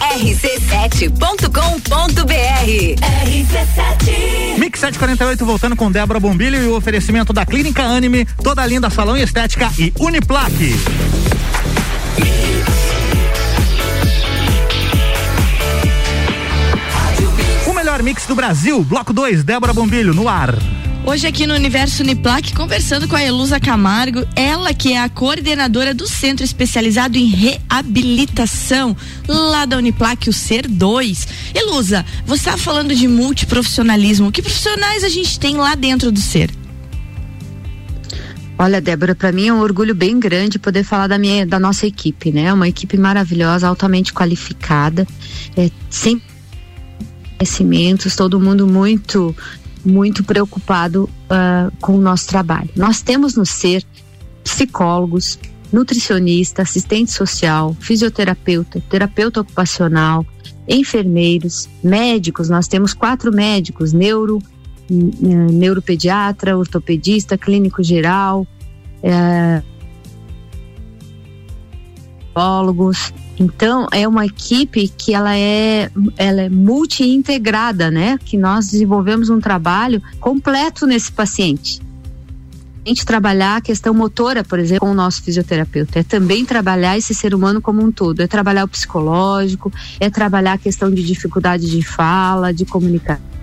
rc7.com.br 0.09 1.49
RC7 3.27 4.59
Mix 4.59 4.81
748 4.81 5.45
voltando 5.45 5.77
com 5.77 5.93
Débora 5.93 6.19
Bombilho 6.19 6.63
e 6.63 6.67
o 6.67 6.75
oferecimento 6.77 7.33
da 7.33 7.45
Clínica 7.45 7.83
Anime, 7.83 8.25
toda 8.43 8.65
linda 8.65 8.89
salão 8.89 9.17
e 9.17 9.23
estética 9.23 9.71
e 9.79 9.93
Uniplaque. 9.99 10.75
O 17.67 17.75
melhor 17.75 18.03
mix 18.03 18.27
do 18.27 18.35
Brasil, 18.35 18.83
bloco 18.83 19.13
2, 19.13 19.45
Débora 19.45 19.75
Bombilho 19.75 20.15
no 20.15 20.29
ar. 20.29 20.55
Hoje 21.09 21.27
aqui 21.27 21.47
no 21.47 21.55
Universo 21.55 22.03
Uniplac, 22.03 22.53
conversando 22.53 23.09
com 23.09 23.17
a 23.17 23.25
Elusa 23.25 23.59
Camargo, 23.59 24.29
ela 24.37 24.75
que 24.75 24.93
é 24.93 25.01
a 25.01 25.09
coordenadora 25.09 25.95
do 25.95 26.07
Centro 26.07 26.45
Especializado 26.45 27.17
em 27.17 27.25
Reabilitação, 27.25 28.95
lá 29.27 29.65
da 29.65 29.79
Uniplac, 29.79 30.29
o 30.29 30.35
Ser 30.35 30.69
2. 30.69 31.29
Elusa, 31.55 32.05
você 32.27 32.51
está 32.51 32.59
falando 32.59 32.95
de 32.95 33.09
multiprofissionalismo. 33.09 34.31
Que 34.31 34.43
profissionais 34.43 35.03
a 35.03 35.09
gente 35.09 35.41
tem 35.41 35.57
lá 35.57 35.75
dentro 35.75 36.13
do 36.13 36.21
Ser? 36.21 36.51
Olha, 38.59 38.79
Débora, 38.79 39.15
para 39.15 39.33
mim 39.33 39.49
é 39.49 39.53
um 39.53 39.61
orgulho 39.61 39.95
bem 39.95 40.21
grande 40.21 40.59
poder 40.59 40.85
falar 40.85 41.07
da 41.07 41.17
minha, 41.17 41.47
da 41.47 41.59
nossa 41.59 41.87
equipe, 41.87 42.31
né? 42.31 42.53
Uma 42.53 42.69
equipe 42.69 42.99
maravilhosa, 42.99 43.67
altamente 43.67 44.13
qualificada, 44.13 45.07
é, 45.57 45.71
sem 45.89 46.21
conhecimentos, 47.39 48.15
todo 48.15 48.39
mundo 48.39 48.67
muito, 48.67 49.35
muito 49.89 50.23
preocupado 50.23 51.05
uh, 51.05 51.75
com 51.81 51.97
o 51.97 52.01
nosso 52.01 52.27
trabalho. 52.27 52.69
Nós 52.77 53.01
temos 53.01 53.35
no 53.35 53.47
ser 53.47 53.85
psicólogos, 54.45 55.39
nutricionista, 55.73 56.63
assistente 56.63 57.11
social, 57.11 57.75
fisioterapeuta, 57.81 58.83
terapeuta 58.89 59.41
ocupacional, 59.41 60.25
enfermeiros, 60.69 61.69
médicos. 61.83 62.49
Nós 62.49 62.69
temos 62.69 62.95
quatro 62.95 63.33
médicos: 63.33 63.93
neuro, 63.93 64.39
neuropediatra, 64.91 66.57
ortopedista, 66.57 67.37
clínico 67.37 67.83
geral, 67.83 68.47
é, 69.03 69.63
psicólogos. 72.21 73.13
Então 73.39 73.87
é 73.93 74.07
uma 74.07 74.27
equipe 74.27 74.89
que 74.89 75.15
ela 75.15 75.37
é, 75.37 75.91
ela 76.17 76.43
é 76.43 76.49
multi-integrada, 76.49 77.91
né? 77.91 78.19
Que 78.25 78.37
nós 78.37 78.71
desenvolvemos 78.71 79.31
um 79.31 79.41
trabalho 79.41 80.03
completo 80.21 80.87
nesse 80.87 81.13
paciente. 81.13 81.81
A 82.85 82.89
gente 82.89 83.05
trabalhar 83.05 83.57
a 83.57 83.61
questão 83.61 83.93
motora, 83.93 84.43
por 84.43 84.59
exemplo, 84.59 84.87
com 84.87 84.93
o 84.93 84.95
nosso 84.95 85.23
fisioterapeuta, 85.23 85.99
é 85.99 86.03
também 86.03 86.45
trabalhar 86.45 86.97
esse 86.97 87.15
ser 87.15 87.35
humano 87.35 87.61
como 87.61 87.83
um 87.83 87.93
todo, 87.93 88.21
é 88.21 88.27
trabalhar 88.27 88.65
o 88.65 88.69
psicológico, 88.69 89.71
é 90.01 90.09
trabalhar 90.09 90.55
a 90.55 90.59
questão 90.59 90.91
de 90.91 91.03
dificuldade 91.03 91.71
de 91.71 91.83
fala, 91.83 92.53
de 92.53 92.65
comunicação 92.65 93.38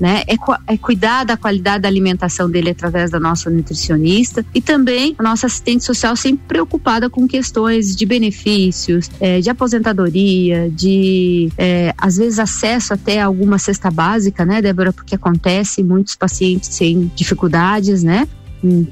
né? 0.00 0.22
É, 0.26 0.34
é, 0.72 0.76
cuidar 0.76 1.24
da 1.24 1.36
qualidade 1.36 1.82
da 1.82 1.88
alimentação 1.88 2.50
dele 2.50 2.70
através 2.70 3.10
da 3.10 3.18
nossa 3.18 3.50
nutricionista 3.50 4.44
e 4.54 4.60
também 4.60 5.14
a 5.18 5.22
nossa 5.22 5.46
assistente 5.46 5.84
social 5.84 6.16
sempre 6.16 6.46
preocupada 6.46 7.10
com 7.10 7.26
questões 7.26 7.94
de 7.94 8.06
benefícios, 8.06 9.10
é, 9.20 9.40
de 9.40 9.50
aposentadoria, 9.50 10.70
de 10.70 11.50
é, 11.58 11.92
às 11.96 12.16
vezes 12.16 12.38
acesso 12.38 12.94
até 12.94 13.20
alguma 13.20 13.58
cesta 13.58 13.90
básica, 13.90 14.44
né, 14.44 14.62
Débora? 14.62 14.92
Porque 14.92 15.14
acontece 15.14 15.82
muitos 15.82 16.14
pacientes 16.14 16.68
sem 16.74 17.10
dificuldades, 17.14 18.02
né? 18.02 18.26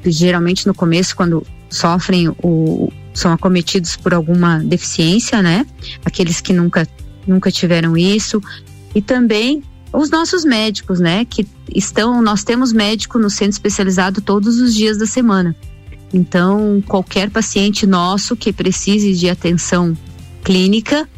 Geralmente 0.05 0.67
no 0.67 0.75
começo, 0.75 1.17
quando 1.17 1.45
sofrem 1.69 2.29
o 2.43 2.91
são 3.13 3.33
acometidos 3.33 3.97
por 3.97 4.13
alguma 4.13 4.59
deficiência, 4.59 5.41
né? 5.41 5.67
Aqueles 6.05 6.41
que 6.41 6.53
nunca 6.53 6.87
nunca 7.27 7.51
tiveram 7.51 7.97
isso 7.97 8.41
e 8.95 9.03
também 9.03 9.63
os 9.97 10.11
nossos 10.11 10.45
médicos, 10.45 11.01
né? 11.01 11.25
Que 11.25 11.47
estão, 11.75 12.21
nós 12.21 12.45
temos 12.45 12.73
médico 12.73 13.19
no 13.19 13.31
centro 13.31 13.53
especializado 13.53 14.21
todos 14.21 14.61
os 14.61 14.75
dias 14.75 14.99
da 14.99 15.07
semana. 15.07 15.57
Então, 16.13 16.83
qualquer 16.87 17.31
paciente 17.31 17.87
nosso 17.87 18.37
que 18.37 18.53
precise 18.53 19.15
de 19.15 19.29
atenção 19.29 19.97
clínica 20.45 21.09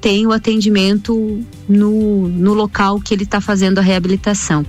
tem 0.00 0.26
o 0.26 0.32
atendimento 0.32 1.44
no, 1.68 2.28
no 2.28 2.54
local 2.54 3.00
que 3.00 3.14
ele 3.14 3.22
está 3.22 3.40
fazendo 3.40 3.78
a 3.78 3.82
reabilitação. 3.82 4.64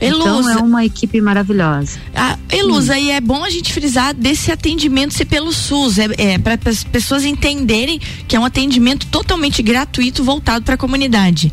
Elusa. 0.00 0.22
Então 0.22 0.50
é 0.50 0.56
uma 0.56 0.84
equipe 0.84 1.20
maravilhosa. 1.20 2.00
Ah, 2.14 2.38
Elusa, 2.50 2.94
hum. 2.94 2.96
e 2.96 3.10
é 3.10 3.20
bom 3.20 3.44
a 3.44 3.50
gente 3.50 3.70
frisar 3.72 4.14
desse 4.14 4.50
atendimento 4.50 5.12
ser 5.12 5.26
pelo 5.26 5.52
SUS, 5.52 5.98
é, 5.98 6.08
é 6.16 6.38
para 6.38 6.58
as 6.64 6.82
pessoas 6.82 7.24
entenderem 7.24 8.00
que 8.26 8.34
é 8.34 8.40
um 8.40 8.44
atendimento 8.44 9.06
totalmente 9.08 9.62
gratuito 9.62 10.24
voltado 10.24 10.64
para 10.64 10.74
a 10.74 10.78
comunidade 10.78 11.52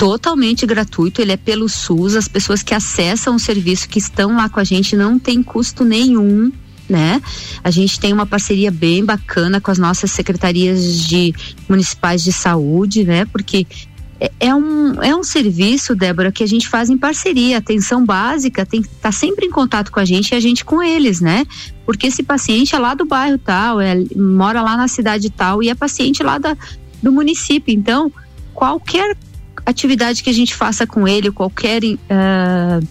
totalmente 0.00 0.64
gratuito, 0.64 1.20
ele 1.20 1.32
é 1.32 1.36
pelo 1.36 1.68
SUS, 1.68 2.16
as 2.16 2.26
pessoas 2.26 2.62
que 2.62 2.72
acessam 2.72 3.34
o 3.34 3.38
serviço, 3.38 3.86
que 3.86 3.98
estão 3.98 4.34
lá 4.34 4.48
com 4.48 4.58
a 4.58 4.64
gente, 4.64 4.96
não 4.96 5.18
tem 5.18 5.42
custo 5.42 5.84
nenhum. 5.84 6.50
Né? 6.88 7.20
A 7.62 7.70
gente 7.70 8.00
tem 8.00 8.10
uma 8.10 8.26
parceria 8.26 8.70
bem 8.70 9.04
bacana 9.04 9.60
com 9.60 9.70
as 9.70 9.78
nossas 9.78 10.10
secretarias 10.10 10.98
de 11.06 11.34
municipais 11.68 12.24
de 12.24 12.32
saúde, 12.32 13.04
né? 13.04 13.26
Porque 13.26 13.64
é, 14.18 14.32
é 14.40 14.54
um, 14.54 15.00
é 15.00 15.14
um 15.14 15.22
serviço, 15.22 15.94
Débora, 15.94 16.32
que 16.32 16.42
a 16.42 16.48
gente 16.48 16.66
faz 16.66 16.90
em 16.90 16.98
parceria. 16.98 17.58
Atenção 17.58 18.04
básica 18.04 18.66
tem 18.66 18.82
que 18.82 18.88
tá 18.88 19.12
sempre 19.12 19.46
em 19.46 19.50
contato 19.50 19.92
com 19.92 20.00
a 20.00 20.04
gente 20.04 20.32
e 20.32 20.34
a 20.34 20.40
gente 20.40 20.64
com 20.64 20.82
eles, 20.82 21.20
né? 21.20 21.46
Porque 21.86 22.08
esse 22.08 22.24
paciente 22.24 22.74
é 22.74 22.78
lá 22.78 22.94
do 22.94 23.04
bairro 23.04 23.38
tal, 23.38 23.80
é, 23.80 23.94
mora 24.16 24.62
lá 24.62 24.76
na 24.76 24.88
cidade 24.88 25.30
tal 25.30 25.62
e 25.62 25.68
é 25.68 25.74
paciente 25.76 26.24
lá 26.24 26.38
da, 26.38 26.56
do 27.00 27.12
município. 27.12 27.72
Então, 27.72 28.10
qualquer 28.52 29.16
atividade 29.70 30.22
que 30.22 30.30
a 30.30 30.34
gente 30.34 30.54
faça 30.54 30.86
com 30.86 31.06
ele, 31.06 31.30
qualquer 31.30 31.82
uh, 31.84 32.86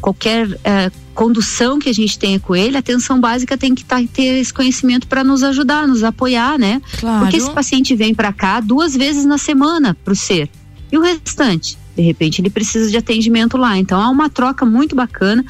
qualquer 0.00 0.48
uh, 0.48 0.92
condução 1.14 1.78
que 1.78 1.88
a 1.88 1.92
gente 1.92 2.18
tenha 2.18 2.40
com 2.40 2.56
ele, 2.56 2.76
a 2.76 2.80
atenção 2.80 3.20
básica 3.20 3.56
tem 3.56 3.74
que 3.74 3.84
tá, 3.84 4.02
ter 4.12 4.40
esse 4.40 4.52
conhecimento 4.52 5.06
para 5.06 5.22
nos 5.22 5.42
ajudar, 5.42 5.86
nos 5.86 6.02
apoiar, 6.02 6.58
né? 6.58 6.82
Claro. 6.98 7.20
Porque 7.20 7.36
esse 7.36 7.50
paciente 7.50 7.94
vem 7.94 8.14
para 8.14 8.32
cá 8.32 8.60
duas 8.60 8.96
vezes 8.96 9.24
na 9.24 9.38
semana 9.38 9.96
para 10.04 10.12
o 10.12 10.16
ser 10.16 10.50
e 10.90 10.98
o 10.98 11.00
restante, 11.00 11.78
de 11.96 12.02
repente 12.02 12.40
ele 12.40 12.50
precisa 12.50 12.90
de 12.90 12.96
atendimento 12.96 13.56
lá. 13.56 13.78
Então 13.78 13.98
há 14.00 14.10
uma 14.10 14.28
troca 14.28 14.66
muito 14.66 14.94
bacana 14.94 15.44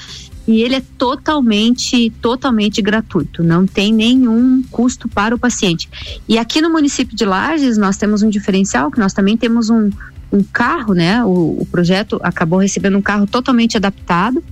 e 0.46 0.62
ele 0.62 0.76
é 0.76 0.82
totalmente, 0.98 2.10
totalmente 2.20 2.82
gratuito, 2.82 3.42
não 3.42 3.66
tem 3.66 3.92
nenhum 3.92 4.62
custo 4.70 5.08
para 5.08 5.34
o 5.34 5.38
paciente. 5.38 5.88
E 6.28 6.38
aqui 6.38 6.60
no 6.60 6.70
município 6.70 7.16
de 7.16 7.24
Lages 7.24 7.76
nós 7.76 7.96
temos 7.96 8.22
um 8.22 8.30
diferencial 8.30 8.90
que 8.90 8.98
nós 8.98 9.12
também 9.12 9.36
temos 9.36 9.70
um, 9.70 9.90
um 10.32 10.42
carro, 10.42 10.94
né? 10.94 11.22
O, 11.24 11.58
o 11.60 11.68
projeto 11.70 12.18
acabou 12.22 12.58
recebendo 12.58 12.96
um 12.96 13.02
carro 13.02 13.26
totalmente 13.26 13.76
adaptado 13.76 14.42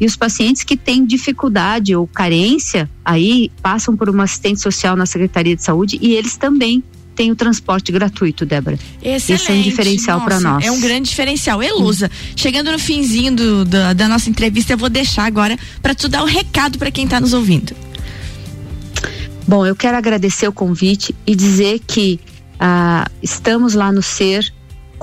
e 0.00 0.06
os 0.06 0.16
pacientes 0.16 0.62
que 0.62 0.76
têm 0.76 1.04
dificuldade 1.04 1.94
ou 1.94 2.06
carência 2.06 2.88
aí 3.04 3.50
passam 3.62 3.96
por 3.96 4.08
uma 4.08 4.24
assistente 4.24 4.60
social 4.60 4.96
na 4.96 5.06
Secretaria 5.06 5.54
de 5.56 5.62
Saúde 5.62 5.98
e 6.00 6.12
eles 6.14 6.36
também 6.36 6.82
têm 7.16 7.30
o 7.30 7.36
transporte 7.36 7.92
gratuito, 7.92 8.44
Débora. 8.44 8.76
Excelente. 9.00 9.32
Esse 9.42 9.52
é 9.52 9.54
um 9.54 9.62
diferencial 9.62 10.20
para 10.22 10.40
nós. 10.40 10.64
É 10.64 10.70
um 10.72 10.80
grande 10.80 11.08
diferencial. 11.08 11.62
Elusa, 11.62 12.10
chegando 12.34 12.72
no 12.72 12.78
finzinho 12.78 13.34
do- 13.36 13.64
da- 13.64 13.92
da 13.92 14.08
nossa 14.08 14.28
entrevista, 14.28 14.72
eu 14.72 14.78
vou 14.78 14.88
deixar 14.88 15.24
agora 15.24 15.56
para 15.80 15.94
tu 15.94 16.08
dar 16.08 16.22
o 16.22 16.26
recado 16.26 16.76
para 16.78 16.90
quem 16.90 17.06
tá 17.06 17.20
nos 17.20 17.32
ouvindo. 17.32 17.72
Bom, 19.46 19.66
eu 19.66 19.76
quero 19.76 19.96
agradecer 19.96 20.48
o 20.48 20.52
convite 20.52 21.14
e 21.26 21.34
dizer 21.36 21.80
que 21.86 22.18
ah, 22.58 23.08
estamos 23.22 23.74
lá 23.74 23.92
no 23.92 24.02
SER 24.02 24.52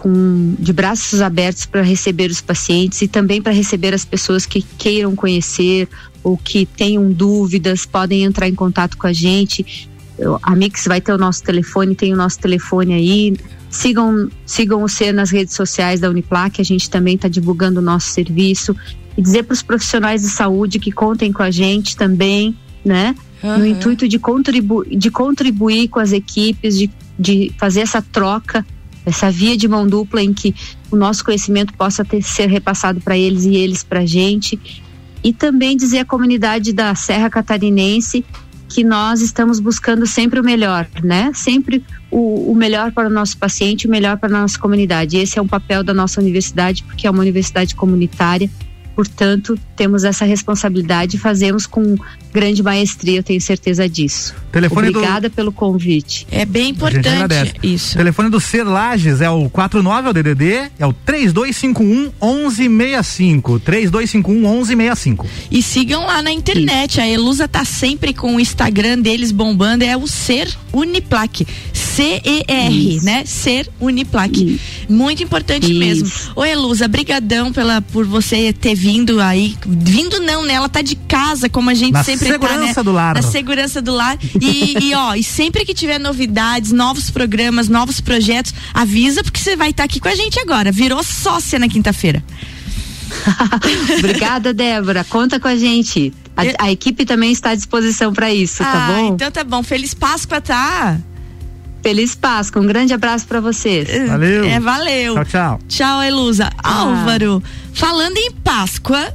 com 0.02 0.56
de 0.58 0.74
braços 0.74 1.22
abertos 1.22 1.68
para 1.68 1.84
receber 1.84 2.32
os 2.32 2.42
pacientes 2.42 3.00
e 3.04 3.08
também 3.08 3.40
para 3.40 3.54
receber 3.54 3.94
as 3.94 4.04
pessoas 4.04 4.48
que 4.48 4.64
queiram 4.80 5.16
conhecer 5.16 5.88
ou 6.24 6.36
que 6.36 6.66
tenham 6.66 7.12
dúvidas, 7.12 7.86
podem 7.86 8.24
entrar 8.24 8.50
em 8.50 8.56
contato 8.56 8.98
com 8.98 9.06
a 9.06 9.14
gente. 9.14 9.88
Eu- 10.18 10.40
A 10.42 10.56
Mix 10.56 10.86
vai 10.88 11.00
ter 11.00 11.14
o 11.14 11.20
nosso 11.20 11.44
telefone, 11.44 11.94
tem 11.94 12.12
o 12.14 12.18
nosso 12.18 12.40
telefone 12.40 12.94
aí. 12.96 13.38
Sigam, 13.70 14.28
sigam 14.44 14.82
o 14.84 14.90
SER 14.90 15.14
nas 15.14 15.30
redes 15.30 15.54
sociais 15.54 16.00
da 16.00 16.10
Uniplac, 16.10 16.60
a 16.60 16.66
gente 16.66 16.90
também 16.90 17.14
está 17.14 17.28
divulgando 17.28 17.80
o 17.80 17.84
nosso 17.84 18.10
serviço. 18.10 18.76
E 19.16 19.22
dizer 19.22 19.44
para 19.44 19.54
os 19.54 19.62
profissionais 19.62 20.24
de 20.24 20.30
saúde 20.30 20.80
que 20.80 20.92
contem 20.92 21.32
com 21.32 21.44
a 21.44 21.52
gente 21.52 21.96
também, 21.96 22.56
né? 22.84 23.16
no 23.44 23.50
Aham. 23.50 23.68
intuito 23.68 24.08
de, 24.08 24.18
contribu 24.20 24.84
de 24.86 25.10
contribuir 25.12 25.88
com 25.90 26.00
as 26.00 26.12
equipes, 26.12 26.78
de, 26.78 26.90
de 27.20 27.52
fazer 27.58 27.82
essa 27.82 28.00
troca, 28.02 28.66
essa 29.06 29.32
via 29.32 29.58
de 29.58 29.68
mão 29.68 29.88
dupla 29.88 30.22
em 30.22 30.34
que 30.34 30.54
o 30.90 30.96
nosso 30.96 31.24
conhecimento 31.24 31.74
possa 31.74 32.04
ter, 32.04 32.22
ser 32.22 32.48
repassado 32.48 33.02
para 33.02 33.18
eles 33.18 33.46
e 33.46 33.56
eles 33.56 33.84
para 33.84 34.02
a 34.02 34.06
gente. 34.06 34.60
E 35.24 35.32
também 35.32 35.78
dizer 35.78 36.00
à 36.00 36.06
comunidade 36.06 36.74
da 36.74 36.94
Serra 36.96 37.30
Catarinense 37.30 38.26
que 38.68 38.84
nós 38.84 39.22
estamos 39.22 39.60
buscando 39.60 40.08
sempre 40.08 40.40
o 40.40 40.44
melhor, 40.44 40.88
né? 41.04 41.32
Sempre 41.34 41.84
o, 42.10 42.52
o 42.52 42.56
melhor 42.56 42.92
para 42.92 43.10
o 43.10 43.12
nosso 43.12 43.38
paciente, 43.38 43.86
o 43.86 43.90
melhor 43.90 44.18
para 44.18 44.30
a 44.30 44.42
nossa 44.42 44.58
comunidade. 44.58 45.18
Esse 45.18 45.38
é 45.38 45.42
um 45.42 45.48
papel 45.48 45.84
da 45.84 45.94
nossa 45.94 46.22
universidade, 46.22 46.84
porque 46.84 47.06
é 47.06 47.12
uma 47.12 47.20
universidade 47.20 47.76
comunitária. 47.76 48.50
Portanto, 48.96 49.58
temos 49.76 50.04
essa 50.04 50.26
responsabilidade 50.26 51.16
e 51.16 51.20
fazemos 51.20 51.66
com 51.66 51.96
grande 52.34 52.62
maestria, 52.64 53.20
eu 53.20 53.24
tenho 53.24 53.42
certeza 53.42 53.88
disso. 53.90 54.34
Telefone 54.52 54.90
do- 54.92 55.00
Obrigada 55.00 55.30
pelo 55.30 55.52
convite. 55.52 56.26
É 56.32 56.46
bem 56.46 56.70
importante 56.70 57.54
isso. 57.64 57.96
O 57.96 57.98
telefone 57.98 58.30
do 58.30 58.40
Ser 58.40 58.64
Lages 58.64 59.22
é 59.22 59.30
o 59.30 59.50
49 59.50 60.08
é 60.08 60.10
o 60.10 60.14
DDD, 60.14 60.72
é 60.80 60.86
o 60.86 60.94
3251 60.94 62.12
1165. 62.22 63.60
3251 63.60 64.34
1165. 64.42 65.28
E 65.50 65.62
sigam 65.62 66.06
lá 66.06 66.22
na 66.22 66.32
internet. 66.32 67.00
A 67.02 67.08
Elusa 67.08 67.48
tá 67.48 67.66
sempre 67.66 68.14
com 68.14 68.36
o 68.36 68.40
Instagram 68.40 69.00
deles 69.00 69.32
bombando. 69.32 69.84
É 69.84 69.96
o 69.98 70.08
Ser 70.08 70.50
Uniplac. 70.74 71.46
C-E-R, 72.02 73.00
né? 73.04 73.24
Ser 73.26 73.70
Uniplac. 73.80 74.32
Isso. 74.34 74.62
Muito 74.90 75.22
importante 75.22 75.70
Isso. 75.70 75.80
mesmo. 75.80 76.12
Ô, 76.36 76.44
Elusa, 76.44 76.88
brigadão 76.88 77.54
pela, 77.54 77.82
por 77.82 78.06
você 78.06 78.52
ter 78.52 78.74
vindo 78.74 79.22
aí. 79.22 79.56
Vindo 79.66 80.20
não, 80.20 80.44
né? 80.44 80.54
Ela 80.54 80.68
tá 80.68 80.82
de 80.82 80.96
casa, 80.96 81.48
como 81.48 81.70
a 81.70 81.74
gente 81.76 81.94
Na 81.94 82.04
sempre 82.04 82.28
tá, 82.28 82.34
segurança 82.34 82.80
né? 82.80 82.84
do 82.84 82.92
lar. 82.92 83.16
Na 83.16 83.22
segurança 83.22 83.82
do 83.82 83.94
lar. 83.94 84.18
E, 84.42 84.90
e, 84.90 84.94
ó, 84.96 85.14
e 85.14 85.24
sempre 85.24 85.64
que 85.64 85.74
tiver 85.74 86.00
novidades, 86.00 86.72
novos 86.72 87.12
programas, 87.12 87.70
novos 87.70 88.02
projetos, 88.02 88.54
avisa, 88.74 89.24
porque 89.24 89.40
você 89.40 89.56
vai 89.56 89.70
estar 89.70 89.84
aqui 89.84 90.00
com 90.00 90.10
a 90.10 90.16
gente 90.16 90.40
agora. 90.40 90.72
Virou 90.72 91.04
sócia 91.04 91.60
na 91.60 91.70
quinta-feira. 91.70 92.24
Obrigada, 94.00 94.54
Débora. 94.54 95.04
Conta 95.04 95.40
com 95.40 95.48
a 95.48 95.56
gente. 95.56 96.12
A, 96.36 96.66
a 96.66 96.72
equipe 96.72 97.06
também 97.06 97.32
está 97.32 97.52
à 97.52 97.56
disposição 97.56 98.14
para 98.14 98.34
isso, 98.34 98.64
tá 98.64 98.88
ah, 98.88 98.92
bom? 98.94 99.14
então 99.14 99.30
tá 99.30 99.44
bom. 99.44 99.62
Feliz 99.62 99.94
Páscoa, 99.94 100.40
tá? 100.40 100.98
Feliz 101.82 102.16
Páscoa. 102.16 102.62
Um 102.62 102.66
grande 102.66 102.94
abraço 102.94 103.26
para 103.28 103.40
vocês. 103.40 103.88
Valeu. 104.08 104.46
É, 104.46 104.60
valeu. 104.60 105.16
Tchau, 105.16 105.26
tchau. 105.26 105.60
Tchau, 105.68 106.04
Elusa. 106.04 106.50
Álvaro, 106.62 107.42
falando 107.74 108.18
em 108.18 108.32
Páscoa, 108.32 109.14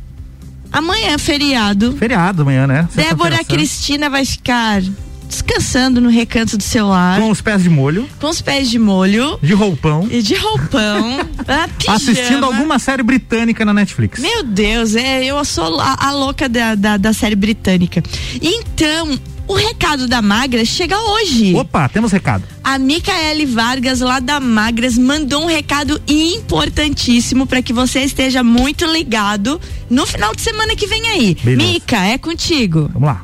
amanhã 0.72 1.14
é 1.14 1.18
feriado. 1.18 1.96
Feriado 1.96 2.42
amanhã, 2.42 2.66
né? 2.66 2.88
Débora. 2.94 3.44
Cristina 3.44 4.10
vai 4.10 4.24
ficar 4.24 4.82
descansando 5.28 6.00
no 6.00 6.08
recanto 6.08 6.56
do 6.56 6.62
seu 6.62 6.88
lar, 6.88 7.20
Com 7.20 7.30
os 7.30 7.40
pés 7.40 7.62
de 7.62 7.68
molho, 7.68 8.08
com 8.20 8.28
os 8.28 8.40
pés 8.40 8.70
de 8.70 8.78
molho 8.78 9.38
de 9.42 9.54
roupão, 9.54 10.06
e 10.10 10.22
de 10.22 10.34
roupão, 10.34 11.18
ah, 11.48 11.68
assistindo 11.94 12.44
alguma 12.44 12.78
série 12.78 13.02
britânica 13.02 13.64
na 13.64 13.74
Netflix. 13.74 14.20
Meu 14.20 14.44
Deus, 14.44 14.94
é, 14.94 15.24
eu 15.24 15.44
sou 15.44 15.80
a, 15.80 15.96
a 15.98 16.12
louca 16.12 16.48
da, 16.48 16.74
da, 16.74 16.96
da 16.96 17.12
série 17.12 17.36
britânica. 17.36 18.02
Então, 18.40 19.18
o 19.46 19.54
recado 19.54 20.06
da 20.06 20.20
Magra 20.20 20.64
chega 20.64 20.98
hoje. 20.98 21.54
Opa, 21.54 21.88
temos 21.88 22.12
recado. 22.12 22.44
A 22.62 22.78
Micaele 22.78 23.46
Vargas, 23.46 24.00
lá 24.00 24.18
da 24.18 24.40
Magras, 24.40 24.98
mandou 24.98 25.44
um 25.44 25.46
recado 25.46 26.00
importantíssimo 26.06 27.46
para 27.46 27.62
que 27.62 27.72
você 27.72 28.00
esteja 28.00 28.42
muito 28.42 28.84
ligado 28.84 29.60
no 29.88 30.06
final 30.06 30.34
de 30.34 30.42
semana 30.42 30.74
que 30.74 30.86
vem 30.86 31.08
aí. 31.08 31.36
Beleza. 31.42 31.72
Mica, 31.72 31.96
é 32.06 32.18
contigo. 32.18 32.90
Vamos 32.92 33.08
lá. 33.08 33.22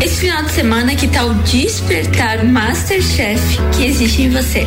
Esse 0.00 0.20
final 0.20 0.42
de 0.44 0.52
semana, 0.52 0.94
que 0.94 1.08
tal 1.08 1.34
despertar 1.34 2.44
Masterchef 2.44 3.58
que 3.76 3.86
existe 3.86 4.22
em 4.22 4.30
você? 4.30 4.66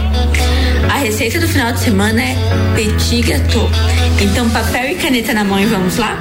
A 0.90 0.98
receita 0.98 1.40
do 1.40 1.48
final 1.48 1.72
de 1.72 1.80
semana 1.80 2.22
é 2.22 2.36
petit 2.76 3.22
gâteau. 3.22 3.70
Então, 4.20 4.50
papel 4.50 4.92
e 4.92 4.96
caneta 4.96 5.34
na 5.34 5.44
mão 5.44 5.60
e 5.60 5.66
vamos 5.66 5.98
lá? 5.98 6.20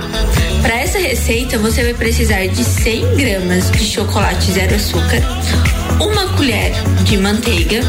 Para 0.63 0.77
essa 0.81 0.99
receita, 0.99 1.59
você 1.59 1.83
vai 1.83 1.95
precisar 1.95 2.47
de 2.47 2.65
100 2.65 3.17
gramas 3.17 3.71
de 3.71 3.85
chocolate 3.85 4.53
zero 4.53 4.75
açúcar, 4.75 5.23
uma 6.01 6.37
colher 6.37 6.73
de 7.05 7.17
manteiga, 7.17 7.81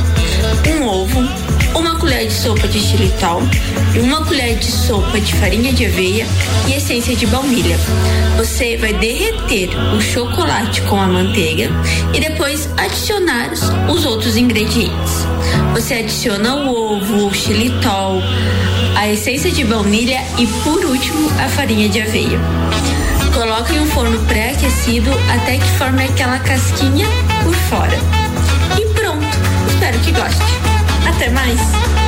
um 0.67 0.86
ovo, 0.86 1.19
colher 2.10 2.26
de 2.26 2.34
sopa 2.34 2.67
de 2.67 2.80
xilitol 2.80 3.39
uma 4.02 4.26
colher 4.26 4.58
de 4.58 4.65
sopa 4.65 5.22
de 5.22 5.32
farinha 5.36 5.72
de 5.72 5.86
aveia 5.86 6.26
e 6.67 6.74
essência 6.74 7.15
de 7.15 7.28
baunilha. 7.28 7.78
Você 8.36 8.78
vai 8.78 8.93
derreter 8.93 9.69
o 9.95 10.02
chocolate 10.02 10.82
com 10.84 11.00
a 11.00 11.06
manteiga 11.06 11.69
e 12.12 12.19
depois 12.19 12.67
adicionar 12.78 13.52
os 13.88 14.06
outros 14.08 14.38
ingredientes. 14.38 15.24
Você 15.74 15.95
adiciona 15.95 16.56
o 16.56 16.95
ovo, 16.95 17.28
o 17.28 17.34
xilitol, 17.34 18.24
a 18.95 19.08
essência 19.08 19.52
de 19.52 19.63
baunilha 19.63 20.19
e 20.39 20.48
por 20.63 20.84
último 20.84 21.30
a 21.39 21.48
farinha 21.48 21.89
de 21.89 22.02
aveia. 22.02 22.39
Coloque 23.36 23.76
em 23.76 23.82
um 23.82 23.86
forno 23.86 24.19
pré-aquecido 24.26 25.12
até 25.32 25.58
que 25.58 25.69
forme 25.78 26.06
aquela 26.06 26.39
casquinha 26.39 27.06
por 27.43 27.54
fora. 27.54 27.98
E 28.82 28.86
pronto. 28.95 29.28
Espero 29.67 30.00
que 30.00 30.12
goste. 30.12 30.41
Até 31.08 31.30
mais. 31.30 31.99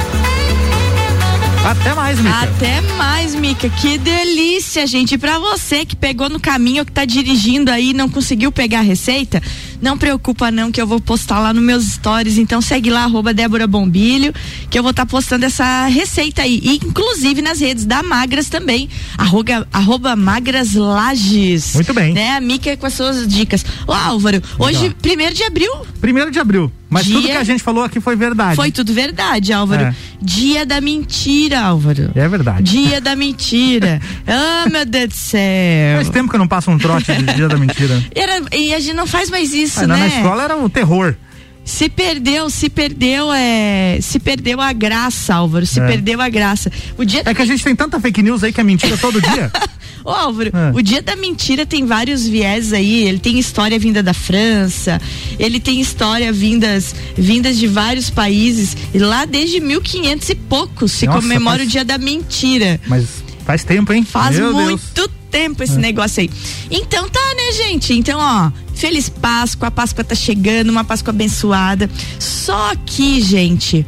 Até 1.63 1.93
mais, 1.93 2.19
Mica. 2.19 2.37
Até 2.39 2.81
mais, 2.97 3.35
Mica. 3.35 3.69
Que 3.69 3.95
delícia, 3.99 4.87
gente. 4.87 5.13
E 5.13 5.17
pra 5.17 5.37
você 5.37 5.85
que 5.85 5.95
pegou 5.95 6.27
no 6.27 6.39
caminho, 6.39 6.83
que 6.83 6.91
tá 6.91 7.05
dirigindo 7.05 7.69
aí 7.69 7.91
e 7.91 7.93
não 7.93 8.09
conseguiu 8.09 8.51
pegar 8.51 8.79
a 8.79 8.81
receita, 8.81 9.41
não 9.79 9.95
preocupa 9.95 10.49
não 10.49 10.71
que 10.71 10.81
eu 10.81 10.87
vou 10.87 10.99
postar 10.99 11.39
lá 11.39 11.53
nos 11.53 11.63
meus 11.63 11.85
stories. 11.85 12.39
Então 12.39 12.61
segue 12.61 12.89
lá, 12.89 13.03
arroba 13.03 13.31
Débora 13.31 13.67
Bombilho, 13.67 14.33
que 14.71 14.77
eu 14.77 14.81
vou 14.81 14.89
estar 14.89 15.05
postando 15.05 15.45
essa 15.45 15.85
receita 15.85 16.41
aí. 16.41 16.59
E, 16.63 16.75
inclusive 16.77 17.43
nas 17.43 17.59
redes 17.59 17.85
da 17.85 18.01
Magras 18.01 18.49
também. 18.49 18.89
Arroba, 19.15 19.67
arroba 19.71 20.15
Magras 20.15 20.73
Lages. 20.73 21.75
Muito 21.75 21.93
bem. 21.93 22.11
Né? 22.11 22.31
A 22.31 22.41
Mica 22.41 22.75
com 22.75 22.87
as 22.87 22.93
suas 22.95 23.27
dicas. 23.27 23.63
Ô 23.85 23.93
Álvaro, 23.93 24.41
hoje, 24.57 24.95
primeiro 24.99 25.35
de 25.35 25.43
abril, 25.43 25.71
Primeiro 25.99 26.31
de 26.31 26.39
abril. 26.39 26.71
Mas 26.93 27.05
Dia- 27.05 27.15
tudo 27.15 27.27
que 27.29 27.37
a 27.37 27.43
gente 27.45 27.63
falou 27.63 27.85
aqui 27.85 28.01
foi 28.01 28.17
verdade. 28.17 28.55
foi 28.57 28.69
tudo 28.69 28.93
verdade, 28.93 29.53
Álvaro. 29.53 29.83
É. 29.85 29.95
Dia 30.21 30.65
da 30.65 30.81
mentira, 30.81 31.61
Álvaro. 31.61 32.11
É 32.13 32.27
verdade. 32.27 32.63
Dia 32.63 32.99
da 32.99 33.15
mentira. 33.15 33.99
Ah, 34.27 34.69
meu 34.69 34.85
Deus 34.85 35.07
do 35.09 35.15
céu. 35.15 35.95
Faz 35.95 36.09
tempo 36.09 36.29
que 36.29 36.35
eu 36.35 36.39
não 36.39 36.47
passo 36.47 36.69
um 36.69 36.77
trote 36.77 37.11
de 37.13 37.33
dia 37.33 37.47
da 37.47 37.57
mentira. 37.57 38.01
Era, 38.13 38.41
e 38.55 38.73
a 38.73 38.79
gente 38.79 38.93
não 38.95 39.07
faz 39.07 39.29
mais 39.29 39.53
isso, 39.53 39.79
Ah, 39.81 39.87
né? 39.87 39.97
Na 39.97 40.07
escola 40.07 40.43
era 40.43 40.57
o 40.57 40.69
terror. 40.69 41.15
Se 41.63 41.87
perdeu, 41.89 42.49
se 42.49 42.69
perdeu, 42.69 43.31
é, 43.31 43.97
se 44.01 44.19
perdeu 44.19 44.59
a 44.59 44.73
graça, 44.73 45.35
Álvaro, 45.35 45.65
se 45.65 45.79
É. 45.79 45.87
perdeu 45.87 46.19
a 46.19 46.27
graça. 46.27 46.71
O 46.97 47.05
dia 47.05 47.21
É 47.23 47.33
que 47.33 47.41
a 47.41 47.45
gente 47.45 47.63
tem 47.63 47.75
tanta 47.75 47.99
fake 47.99 48.21
news 48.21 48.43
aí 48.43 48.51
que 48.51 48.59
é 48.59 48.63
mentira 48.63 48.97
todo 48.97 49.21
dia. 49.21 49.49
Ô 50.03 50.09
Álvaro, 50.09 50.49
Ah. 50.53 50.71
o 50.73 50.81
dia 50.81 51.01
da 51.01 51.15
mentira 51.15 51.65
tem 51.65 51.85
vários 51.85 52.27
viés 52.27 52.73
aí. 52.73 53.07
Ele 53.07 53.19
tem 53.19 53.37
história 53.39 53.77
vinda 53.77 54.01
da 54.01 54.13
França, 54.13 54.99
ele 55.37 55.59
tem 55.59 55.79
história 55.81 56.31
vindas, 56.33 56.93
vindas 57.17 57.57
de 57.57 57.67
vários 57.67 58.09
países. 58.09 58.75
E 58.93 58.97
lá 58.99 59.25
desde 59.25 59.59
1500 59.59 60.29
e 60.29 60.35
poucos 60.35 60.91
se 60.91 61.05
Nossa, 61.05 61.19
comemora 61.21 61.57
faz- 61.59 61.67
o 61.67 61.71
dia 61.71 61.85
da 61.85 61.97
mentira. 61.97 62.79
Mas 62.87 63.05
faz 63.45 63.63
tempo, 63.63 63.93
hein? 63.93 64.03
Faz 64.03 64.37
Meu 64.37 64.53
Deus. 64.53 64.63
muito 64.69 65.07
tempo 65.29 65.63
esse 65.63 65.77
negócio 65.77 66.21
aí. 66.21 66.29
Então 66.69 67.07
tá, 67.09 67.19
né, 67.35 67.51
gente? 67.53 67.93
Então, 67.93 68.19
ó, 68.19 68.51
feliz 68.75 69.07
Páscoa, 69.07 69.67
a 69.69 69.71
Páscoa 69.71 70.03
tá 70.03 70.15
chegando, 70.15 70.69
uma 70.69 70.83
Páscoa 70.83 71.11
abençoada. 71.11 71.89
Só 72.19 72.73
que, 72.85 73.21
gente, 73.21 73.85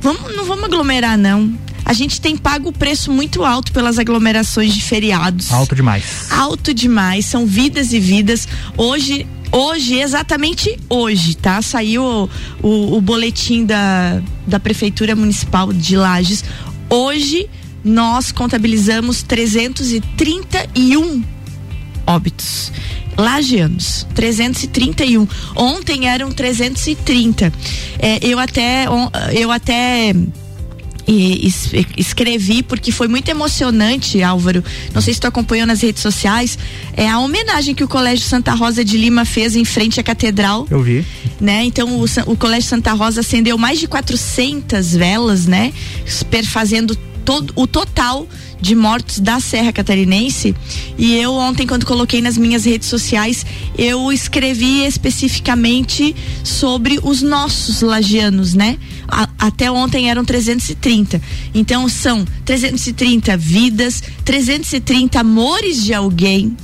vamos, 0.00 0.36
não 0.36 0.44
vamos 0.44 0.64
aglomerar, 0.64 1.16
não. 1.16 1.52
A 1.86 1.92
gente 1.92 2.20
tem 2.20 2.36
pago 2.36 2.70
o 2.70 2.72
preço 2.72 3.12
muito 3.12 3.44
alto 3.44 3.70
pelas 3.70 3.96
aglomerações 3.96 4.74
de 4.74 4.82
feriados. 4.82 5.52
Alto 5.52 5.72
demais. 5.72 6.32
Alto 6.32 6.74
demais, 6.74 7.26
são 7.26 7.46
vidas 7.46 7.92
e 7.92 8.00
vidas. 8.00 8.48
Hoje, 8.76 9.24
hoje, 9.52 10.00
exatamente 10.00 10.76
hoje, 10.90 11.36
tá? 11.36 11.62
Saiu 11.62 12.02
o, 12.02 12.28
o, 12.60 12.96
o 12.96 13.00
boletim 13.00 13.64
da, 13.64 14.20
da 14.44 14.58
Prefeitura 14.58 15.14
Municipal 15.14 15.72
de 15.72 15.96
Lages. 15.96 16.42
Hoje, 16.90 17.48
nós 17.84 18.32
contabilizamos 18.32 19.22
331 19.22 21.22
óbitos. 22.04 22.72
Lagianos, 23.16 24.04
331. 24.12 25.28
Ontem 25.54 26.08
eram 26.08 26.32
330. 26.32 27.52
É, 28.00 28.18
eu 28.26 28.40
até, 28.40 28.86
eu 29.32 29.52
até 29.52 30.12
e 31.06 31.46
es- 31.46 31.70
escrevi 31.96 32.62
porque 32.62 32.90
foi 32.90 33.06
muito 33.08 33.28
emocionante, 33.28 34.22
Álvaro. 34.22 34.62
Não 34.92 35.00
sei 35.00 35.14
se 35.14 35.20
tu 35.20 35.26
acompanhou 35.26 35.66
nas 35.66 35.80
redes 35.80 36.02
sociais, 36.02 36.58
é 36.96 37.08
a 37.08 37.18
homenagem 37.20 37.74
que 37.74 37.84
o 37.84 37.88
Colégio 37.88 38.24
Santa 38.26 38.52
Rosa 38.54 38.84
de 38.84 38.96
Lima 38.96 39.24
fez 39.24 39.54
em 39.54 39.64
frente 39.64 40.00
à 40.00 40.02
catedral 40.02 40.66
Eu 40.70 40.82
vi. 40.82 41.04
né? 41.40 41.64
Então 41.64 41.88
o, 42.00 42.04
o 42.32 42.36
Colégio 42.36 42.68
Santa 42.68 42.92
Rosa 42.92 43.20
acendeu 43.20 43.56
mais 43.56 43.78
de 43.78 43.86
400 43.86 44.94
velas, 44.96 45.46
né? 45.46 45.72
Perfazendo 46.30 46.96
todo 47.26 47.52
o 47.56 47.66
total 47.66 48.26
de 48.58 48.74
mortos 48.74 49.18
da 49.20 49.38
Serra 49.38 49.70
Catarinense. 49.72 50.54
E 50.96 51.14
eu 51.16 51.32
ontem 51.34 51.66
quando 51.66 51.84
coloquei 51.84 52.22
nas 52.22 52.38
minhas 52.38 52.64
redes 52.64 52.88
sociais, 52.88 53.44
eu 53.76 54.10
escrevi 54.10 54.86
especificamente 54.86 56.16
sobre 56.42 56.98
os 57.02 57.20
nossos 57.20 57.82
lagianos, 57.82 58.54
né? 58.54 58.78
A- 59.08 59.28
até 59.38 59.70
ontem 59.70 60.08
eram 60.08 60.24
330. 60.24 61.20
Então 61.54 61.88
são 61.88 62.24
330 62.46 63.36
vidas, 63.36 64.02
330 64.24 65.20
amores 65.20 65.82
de 65.84 65.92
alguém, 65.92 66.56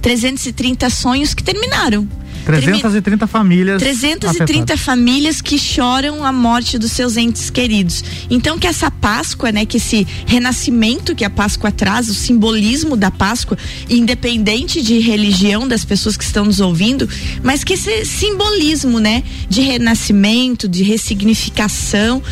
330 0.00 0.88
sonhos 0.90 1.34
que 1.34 1.42
terminaram. 1.42 2.08
Termi- 2.44 2.64
330 2.80 3.26
famílias. 3.26 3.80
330 3.82 4.44
afetadas. 4.44 4.80
famílias 4.80 5.40
que 5.40 5.58
choram 5.58 6.24
a 6.24 6.32
morte 6.32 6.78
dos 6.78 6.92
seus 6.92 7.16
entes 7.16 7.50
queridos. 7.50 8.04
Então 8.30 8.58
que 8.58 8.66
essa 8.66 8.90
Páscoa, 8.90 9.50
né, 9.52 9.66
que 9.66 9.76
esse 9.76 10.06
renascimento 10.26 11.14
que 11.14 11.24
a 11.24 11.30
Páscoa 11.30 11.70
traz, 11.72 12.08
o 12.08 12.14
simbolismo 12.14 12.96
da 12.96 13.10
Páscoa, 13.10 13.56
independente 13.88 14.80
de 14.82 14.98
religião 14.98 15.66
das 15.66 15.84
pessoas 15.84 16.16
que 16.16 16.24
estão 16.24 16.44
nos 16.44 16.60
ouvindo, 16.60 17.08
mas 17.42 17.64
que 17.64 17.74
esse 17.74 18.04
simbolismo, 18.04 18.98
né, 19.00 19.22
de 19.48 19.60
renascimento, 19.60 20.68
de 20.68 20.82
ressignificação, 20.82 22.22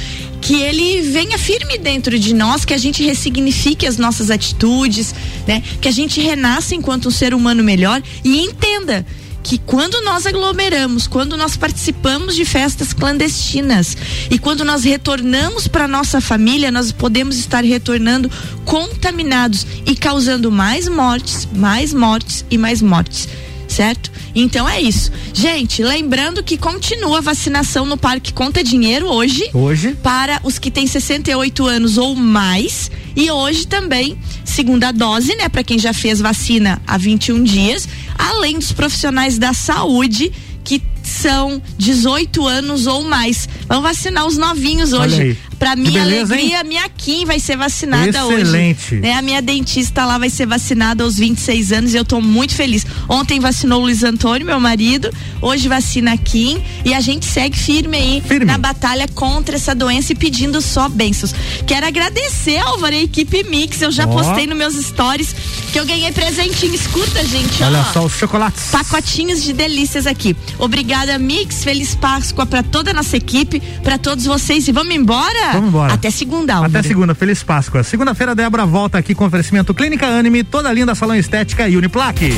que 0.40 0.55
ele 0.55 1.03
venha 1.03 1.38
firme 1.38 1.79
dentro 1.79 2.18
de 2.18 2.35
nós, 2.35 2.64
que 2.64 2.75
a 2.75 2.79
gente 2.79 3.03
ressignifique 3.03 3.87
as 3.87 3.96
nossas 3.96 4.31
atitudes, 4.31 5.14
né, 5.46 5.62
que 5.81 5.87
a 5.88 5.92
gente 5.92 6.20
renasça 6.20 6.75
enquanto 6.75 7.09
um 7.09 7.11
ser 7.12 7.33
humano 7.33 7.62
melhor 7.62 8.03
e 8.25 8.40
entenda 8.40 9.07
que 9.43 9.59
quando 9.59 10.01
nós 10.03 10.27
aglomeramos, 10.27 11.07
quando 11.07 11.37
nós 11.37 11.57
participamos 11.57 12.35
de 12.35 12.45
festas 12.45 12.93
clandestinas 12.93 13.97
e 14.31 14.39
quando 14.39 14.65
nós 14.65 14.85
retornamos 14.85 15.67
para 15.67 15.89
nossa 15.89 16.21
família, 16.21 16.71
nós 16.71 16.93
podemos 16.93 17.37
estar 17.37 17.65
retornando 17.65 18.31
contaminados 18.65 19.67
e 19.85 19.95
causando 19.97 20.51
mais 20.51 20.89
mortes, 20.89 21.49
mais 21.53 21.93
mortes 21.93 22.45
e 22.51 22.57
mais 22.57 22.81
mortes. 22.81 23.29
Certo? 23.69 24.13
Então 24.35 24.69
é 24.69 24.81
isso. 24.81 25.11
Gente, 25.33 25.83
lembrando 25.83 26.43
que 26.43 26.59
continua 26.59 27.19
a 27.19 27.23
vacinação 27.23 27.87
no 27.87 27.97
Parque 27.97 28.33
Conta 28.33 28.63
Dinheiro 28.63 29.07
hoje 29.07 29.49
Hoje. 29.53 29.97
para 30.03 30.41
os 30.45 30.59
que 30.59 30.71
têm 30.71 30.87
68 30.87 31.67
anos 31.67 31.97
ou 31.97 32.15
mais. 32.15 32.91
E 33.17 33.31
hoje 33.31 33.67
também, 33.67 34.19
segunda 34.45 34.93
dose, 34.93 35.35
né, 35.37 35.49
para 35.49 35.65
quem 35.65 35.79
já 35.79 35.93
fez 35.93 36.21
vacina 36.21 36.81
há 36.87 36.97
21 36.99 37.43
dias, 37.45 37.89
além 38.18 38.59
dos 38.59 38.72
profissionais 38.72 39.38
da 39.38 39.53
saúde 39.53 40.33
que 40.64 40.83
são 41.03 41.61
18 41.77 42.46
anos 42.46 42.87
ou 42.87 43.03
mais. 43.03 43.48
Vamos 43.66 43.83
vacinar 43.83 44.27
os 44.27 44.37
novinhos 44.37 44.92
hoje. 44.92 45.37
Pra 45.62 45.77
minha 45.77 46.03
beleza, 46.03 46.35
alegria, 46.35 46.59
a 46.61 46.64
minha 46.64 46.88
Kim 46.88 47.25
vai 47.25 47.38
ser 47.38 47.57
vacinada 47.57 48.09
Excelente. 48.09 48.94
hoje. 48.94 49.01
Né? 49.01 49.12
A 49.14 49.22
minha 49.22 49.40
dentista 49.40 50.05
lá 50.05 50.18
vai 50.18 50.29
ser 50.29 50.44
vacinada 50.44 51.05
aos 51.05 51.16
26 51.16 51.70
anos 51.70 51.94
e 51.94 51.96
eu 51.96 52.05
tô 52.05 52.20
muito 52.20 52.53
feliz. 52.53 52.85
Ontem 53.09 53.38
vacinou 53.38 53.79
o 53.79 53.83
Luiz 53.85 54.03
Antônio, 54.03 54.44
meu 54.44 54.59
marido, 54.59 55.09
hoje 55.40 55.68
vacina 55.68 56.14
a 56.14 56.16
Kim 56.16 56.61
e 56.85 56.92
a 56.92 57.01
gente 57.01 57.25
segue 57.27 57.57
firme 57.57 57.96
aí 57.96 58.20
Firme. 58.27 58.44
na 58.46 58.59
batalha 58.59 59.07
contra 59.14 59.55
essa 59.55 59.72
doença 59.72 60.11
e 60.12 60.16
pedindo 60.16 60.61
só 60.61 60.88
bênçãos. 60.88 61.33
Quero 61.64 61.87
agradecer, 61.87 62.59
Álvaro, 62.59 62.96
a 62.96 62.98
equipe 63.01 63.44
Mix. 63.44 63.81
Eu 63.83 63.92
já 63.92 64.05
Ó. 64.05 64.09
postei 64.09 64.48
nos 64.48 64.59
meus 64.59 64.75
stories 64.75 65.33
que 65.72 65.79
eu 65.79 65.87
ganhei 65.87 66.11
presentinho. 66.11 66.75
Escuta, 66.75 67.25
gente, 67.25 67.62
Olha 67.62 67.87
ó. 67.88 67.92
só 67.92 68.05
os 68.05 68.12
chocolates. 68.14 68.64
Pacotinhos 68.72 69.44
de 69.44 69.53
delícias 69.53 70.09
aqui. 70.09 70.35
Obrigada, 70.59 71.16
Mix. 71.20 71.62
Feliz 71.62 71.94
Páscoa 71.94 72.44
pra 72.46 72.64
toda 72.64 72.90
a 72.90 72.94
nossa 72.94 73.16
equipe, 73.16 73.62
pra 73.85 73.96
todos 73.96 74.25
vocês. 74.25 74.66
E 74.66 74.72
vamos 74.72 74.92
embora? 74.92 75.52
Vamos 75.53 75.69
embora. 75.69 75.95
Até 75.95 76.11
segunda, 76.11 76.55
Álvaro. 76.55 76.73
Até 76.73 76.87
segunda, 76.87 77.15
feliz 77.15 77.43
Páscoa. 77.43 77.83
Segunda-feira, 77.83 78.35
Débora 78.35 78.67
volta 78.67 78.99
aqui 78.99 79.15
com 79.15 79.25
oferecimento 79.25 79.75
Clínica 79.75 80.07
Anime, 80.07 80.45
toda 80.45 80.73
linda 80.73 80.95
salão 80.95 81.17
estética 81.17 81.69
e 81.69 81.77
Uniplaque. 81.77 82.31